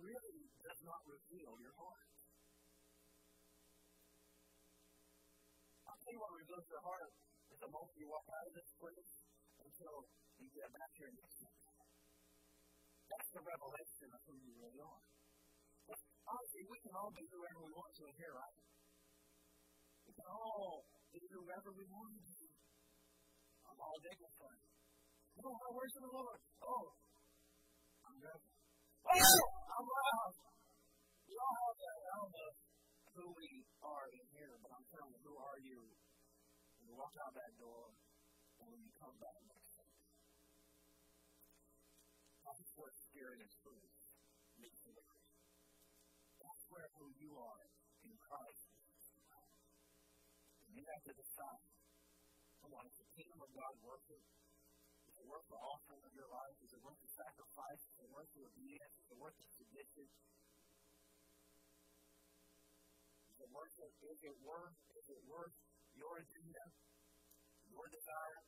really 0.00 0.48
does 0.64 0.80
not 0.80 1.00
reveal 1.04 1.52
your 1.60 1.76
heart. 1.76 2.08
I'll 5.84 6.00
what 6.16 6.32
reveals 6.40 6.64
your 6.72 6.80
heart 6.80 7.12
is 7.52 7.60
the 7.60 7.68
moment 7.68 7.92
you 8.00 8.08
walk 8.08 8.24
out 8.32 8.48
of 8.48 8.54
this 8.56 8.70
place 8.80 9.12
until 9.60 10.08
you 10.40 10.48
get 10.56 10.72
back 10.72 10.92
here 10.96 11.12
next 11.20 11.36
week. 11.44 11.60
That's 13.12 13.28
the 13.28 13.44
revelation 13.44 14.08
of 14.16 14.20
who 14.24 14.40
you 14.40 14.52
really 14.56 14.80
are. 14.80 15.04
But 15.84 16.00
we 16.00 16.78
can 16.80 16.94
all 16.96 17.12
be 17.12 17.28
whoever 17.28 17.60
we 17.60 17.72
want 17.76 17.92
to 17.92 18.02
in 18.08 18.16
here, 18.16 18.32
right? 18.32 18.60
We 20.08 20.12
can 20.16 20.28
all 20.32 20.88
be 21.12 21.20
whoever 21.28 21.76
we 21.76 21.84
want 21.92 22.08
to 22.16 22.22
be. 22.24 22.48
I'm 23.68 23.76
all 23.84 24.00
dignified. 24.00 24.69
Oh, 25.40 25.72
worship 25.72 26.04
the 26.04 26.12
Lord. 26.12 26.40
Oh, 26.60 26.92
I'm 28.04 28.16
ready. 28.20 28.44
Oh, 29.10 29.80
I'm 29.80 29.86
loud. 29.88 30.32
We 31.24 31.34
all 31.40 31.56
have 31.56 31.76
that. 31.80 31.98
I 32.04 32.14
don't 32.20 32.32
know 32.36 32.52
who 33.16 33.24
we 33.32 33.48
are 33.80 34.06
in 34.12 34.24
here, 34.36 34.54
but 34.60 34.70
I'm 34.76 34.86
telling 34.92 35.16
you, 35.16 35.20
who 35.24 35.34
are 35.40 35.60
you 35.64 35.80
when 36.76 36.84
you 36.84 36.94
walk 37.00 37.16
out 37.24 37.32
that 37.32 37.52
door 37.56 37.96
and 38.60 38.66
when 38.68 38.80
you 38.84 38.92
come 39.00 39.16
back 39.16 39.40
next 39.48 39.72
time? 39.80 39.96
That's 42.44 42.60
where 42.76 42.92
spirit 42.92 43.40
and 43.40 43.52
truth 43.64 43.96
meet 44.60 44.76
together. 44.84 45.20
That's 46.44 46.64
where 46.68 46.88
who 47.00 47.08
you 47.16 47.32
are 47.40 47.64
in 48.04 48.12
Christ 48.20 48.68
And 50.60 50.70
you 50.76 50.84
have 50.84 51.04
to 51.08 51.14
decide. 51.16 51.64
Come 52.60 52.76
on, 52.76 52.84
is 52.84 53.00
the 53.00 53.08
kingdom 53.16 53.40
of 53.40 53.50
God 53.56 53.72
worth 53.80 54.04
it? 54.12 54.20
Is 54.20 54.36
it 54.36 54.39
worth 55.30 55.46
the 55.46 55.62
offering 55.62 56.02
of 56.02 56.10
your 56.10 56.26
life? 56.26 56.58
Is 56.58 56.74
it 56.74 56.82
worth 56.82 56.98
the 56.98 57.12
sacrifice? 57.14 57.82
Is 57.86 58.02
it 58.02 58.10
worth 58.10 58.26
the 58.34 58.42
obedience? 58.42 58.94
Is 58.98 59.06
it 59.14 59.18
worth 59.22 59.38
the 59.38 59.46
submission? 59.54 60.06
Is 63.30 63.38
it 63.38 63.50
worth 63.54 63.76
it? 63.78 63.92
Is 64.10 64.20
it 64.26 64.36
worth? 64.42 64.74
Is 64.98 65.06
it 65.06 65.22
worth 65.30 65.54
your 65.94 66.18
agenda, 66.18 66.64
your 67.70 67.86
desire, 67.94 68.42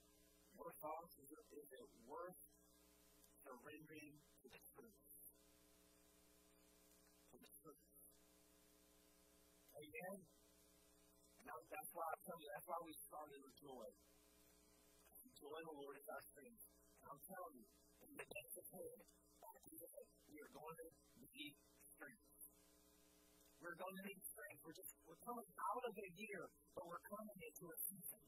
your 0.59 0.75
thoughts? 0.83 1.15
Is 1.23 1.31
it, 1.31 1.45
is 1.55 1.71
it 1.71 1.87
worth 2.03 2.43
surrendering 3.47 4.19
to 4.43 4.47
the 4.51 4.63
truth? 4.75 4.99
To 7.31 7.37
the 7.39 7.51
truth. 7.63 7.87
Amen. 9.79 10.19
Now 11.47 11.59
that's 11.63 11.91
why 11.95 12.07
I 12.11 12.17
tell 12.27 12.39
you. 12.43 12.51
That's 12.51 12.67
why 12.67 12.81
we 12.83 12.93
started 13.07 13.39
with 13.39 13.55
joy 13.63 13.87
joy 15.43 15.59
in 15.59 15.67
the 15.67 15.75
Lord 15.75 15.99
is 15.99 16.07
our 16.07 16.23
strength. 16.23 16.72
I'm 17.07 17.21
telling 17.23 17.55
you, 17.59 17.67
in 18.03 18.11
the 18.15 18.27
days 18.27 18.55
ahead, 18.63 18.99
we 20.33 20.37
are 20.41 20.53
going 20.53 20.77
to 20.81 20.87
need 21.19 21.55
strength. 21.93 22.27
We're 23.63 23.79
going 23.79 23.97
to 23.97 24.05
need 24.07 24.23
strength. 24.27 24.61
We're 24.65 24.79
just 24.79 24.93
we're 25.07 25.23
coming 25.23 25.49
out 25.55 25.83
of 25.87 25.95
a 25.95 26.09
year, 26.19 26.43
but 26.75 26.85
we're 26.87 27.05
coming 27.07 27.39
into 27.43 27.65
a 27.69 27.77
season. 27.87 28.23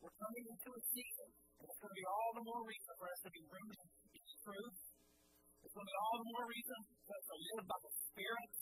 We're 0.00 0.16
coming 0.16 0.44
into 0.48 0.70
a 0.70 0.82
season, 0.92 1.28
and 1.34 1.64
it's 1.66 1.80
going 1.82 1.92
to 1.92 1.98
be 1.98 2.08
all 2.08 2.30
the 2.36 2.46
more 2.46 2.62
reason 2.62 2.92
for 2.96 3.06
us 3.10 3.20
to 3.26 3.30
be 3.32 3.42
rooted 3.42 3.88
in 4.16 4.24
truth. 4.46 4.78
It's 5.66 5.74
going 5.74 5.82
to 5.82 5.92
be 5.92 5.98
all 5.98 6.16
the 6.22 6.30
more 6.30 6.46
reason 6.46 6.78
for 7.04 7.12
us 7.16 7.26
to 7.26 7.36
live 7.36 7.64
by 7.66 7.78
the 7.82 7.92
Spirit. 8.06 8.54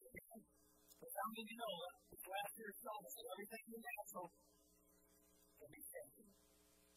Because 0.00 1.14
how 1.16 1.26
many 1.32 1.42
of 1.42 1.48
you 1.50 1.58
know 1.58 1.74
that 1.80 1.94
this 2.12 2.24
last 2.28 2.52
year 2.60 2.70
showed 2.80 3.02
us 3.02 3.16
everything 3.18 3.62
in 3.66 3.72
the 3.72 3.82
natural 3.82 4.26
can 5.60 5.68
be 5.68 5.82
taken. 5.84 6.39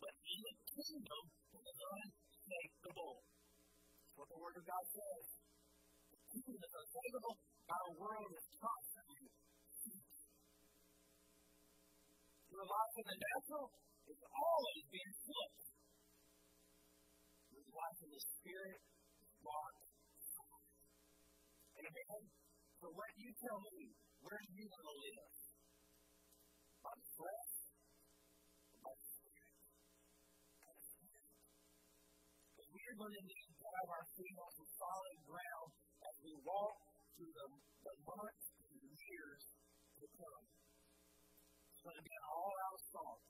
But 0.03 0.15
in 0.19 0.39
the 0.43 0.55
kingdom, 0.67 1.23
it 1.31 1.63
is 1.63 1.79
unshakable. 1.79 3.23
That's 3.23 4.15
what 4.19 4.27
the 4.27 4.39
Word 4.43 4.55
of 4.59 4.65
God 4.67 4.85
says. 4.91 5.25
The 6.11 6.19
kingdom 6.27 6.59
is 6.59 6.73
unshakable. 6.75 7.35
Our 7.71 7.89
world 7.95 8.31
is 8.35 8.45
constantly 8.59 9.31
Your 12.51 12.67
life 12.69 12.93
in 12.99 13.05
the 13.07 13.17
natural 13.17 13.65
is 14.11 14.21
always 14.29 14.83
being 14.93 15.13
flipped. 15.25 15.63
Your 17.49 17.65
life 17.73 17.99
in 18.03 18.09
the 18.13 18.23
spirit 18.23 18.79
is 19.23 19.33
locked. 19.41 19.83
Amen. 21.79 22.21
So 22.77 22.85
what 22.93 23.11
you 23.17 23.29
tell 23.41 23.59
me, 23.73 23.95
where 24.21 24.37
do 24.37 24.51
you 24.53 24.67
want 24.69 24.85
to 24.85 24.95
live? 25.01 25.33
By 26.83 26.93
the 26.93 27.07
flesh 27.17 27.42
we're 32.93 33.09
going 33.09 33.25
to 33.25 33.41
have 33.73 33.89
our 33.89 34.05
feet 34.13 34.37
on 34.37 34.49
some 34.53 34.69
solid 34.77 35.17
ground 35.25 35.69
as 36.05 36.15
we 36.21 36.33
walk 36.45 36.77
through 37.17 37.33
the, 37.33 37.47
the 37.89 37.93
months 38.05 38.45
and 38.53 38.85
years 38.85 39.43
to 39.97 40.05
come. 40.13 40.43
It's 41.73 41.81
going 41.81 41.97
to 41.97 42.05
be 42.05 42.13
an 42.13 42.25
all-out 42.29 42.75
assault 42.77 43.21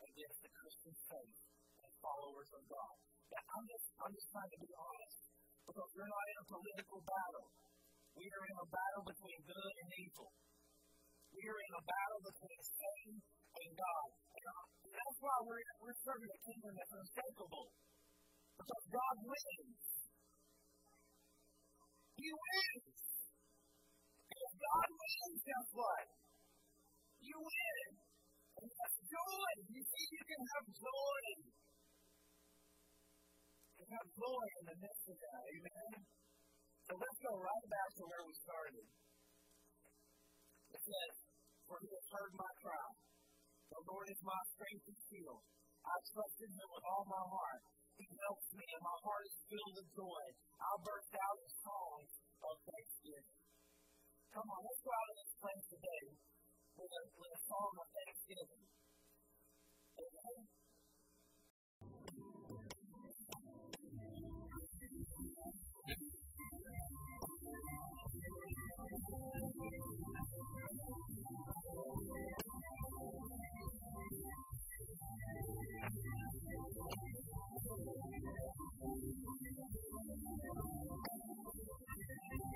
against 0.00 0.38
the 0.40 0.50
Christian 0.56 0.94
faith 1.04 1.40
and 1.84 1.92
followers 2.00 2.50
of 2.56 2.62
God. 2.64 2.94
Now, 3.28 3.44
I'm 3.44 3.66
just, 3.68 3.86
I'm 4.00 4.12
just 4.16 4.28
trying 4.32 4.52
to 4.56 4.60
be 4.64 4.72
honest 4.72 5.20
because 5.68 5.90
we're 5.92 6.12
not 6.16 6.26
in 6.32 6.36
a 6.40 6.46
political 6.56 7.00
battle. 7.04 7.46
We 8.16 8.24
are 8.24 8.44
in 8.48 8.56
a 8.56 8.68
battle 8.72 9.04
between 9.04 9.38
good 9.44 9.74
and 9.84 9.90
evil. 10.00 10.28
We 11.30 11.42
are 11.44 11.60
in 11.60 11.72
a 11.76 11.84
battle 11.84 12.20
between 12.24 12.60
Satan 12.72 13.14
and 13.20 13.70
God. 13.76 14.08
And 14.40 14.92
that's 14.96 15.18
why 15.20 15.36
we're, 15.44 15.62
we're 15.84 15.98
serving 16.08 16.30
a 16.32 16.40
kingdom 16.40 16.72
that's 16.72 16.94
unshakable. 16.96 17.68
Because 18.60 18.86
God 18.92 19.16
wins. 19.24 19.80
He 22.20 22.28
wins. 22.28 23.00
If 24.28 24.52
God 24.60 24.88
wins, 25.00 25.40
guess 25.48 25.68
what? 25.72 26.06
You 27.24 27.36
win. 27.40 27.88
And 28.60 28.68
that's 28.68 28.98
joy. 29.08 29.50
You 29.72 29.80
see, 29.80 30.06
you 30.12 30.24
can 30.28 30.42
have 30.44 30.66
joy. 30.76 31.24
You 33.64 33.74
can 33.80 33.90
have 33.96 34.08
joy 34.12 34.44
in 34.60 34.64
the 34.68 34.76
midst 34.76 35.04
of 35.08 35.16
that. 35.16 35.42
Amen? 35.56 35.92
So 36.84 36.92
let's 37.00 37.20
go 37.24 37.32
right 37.40 37.66
back 37.72 37.90
to 37.96 38.02
where 38.04 38.24
we 38.28 38.34
started. 38.44 38.86
It 40.68 40.80
says, 40.84 41.14
For 41.64 41.80
he 41.80 41.88
has 41.88 42.06
heard 42.12 42.32
my 42.36 42.52
cry. 42.60 42.88
The 43.72 43.80
Lord 43.88 44.06
is 44.12 44.20
my 44.20 44.40
strength 44.52 44.84
and 44.84 45.00
shield. 45.08 45.40
I 45.80 45.94
trusted 46.12 46.50
him 46.52 46.68
with 46.76 46.84
all 46.84 47.08
my 47.08 47.24
heart 47.24 47.64
nothing 48.00 48.16
helps 48.24 48.48
me, 48.56 48.64
and 48.64 48.80
my 48.80 48.96
heart 49.04 49.24
is 49.28 49.36
filled 49.44 49.74
with 49.76 49.88
joy. 49.92 50.24
I'll 50.56 50.80
burst 50.80 51.12
out 51.20 51.36
in 51.36 51.52
song 51.60 52.00
of 52.48 52.56
thanksgiving. 52.64 53.28
Come 54.32 54.48
on, 54.48 54.60
let's 54.64 54.80
go 54.80 54.88
out 54.88 55.08
of 55.12 55.16
this 55.20 55.32
place 55.36 55.64
today 55.68 56.04
with 56.80 56.88
a, 56.96 57.02
with 57.20 57.32
a 57.36 57.40
song 57.44 57.72
of 57.76 57.86
thanksgiving. 57.92 58.64
Thank 60.00 60.16
you. 76.80 77.09
Thank 77.62 77.78
you. 82.44 82.49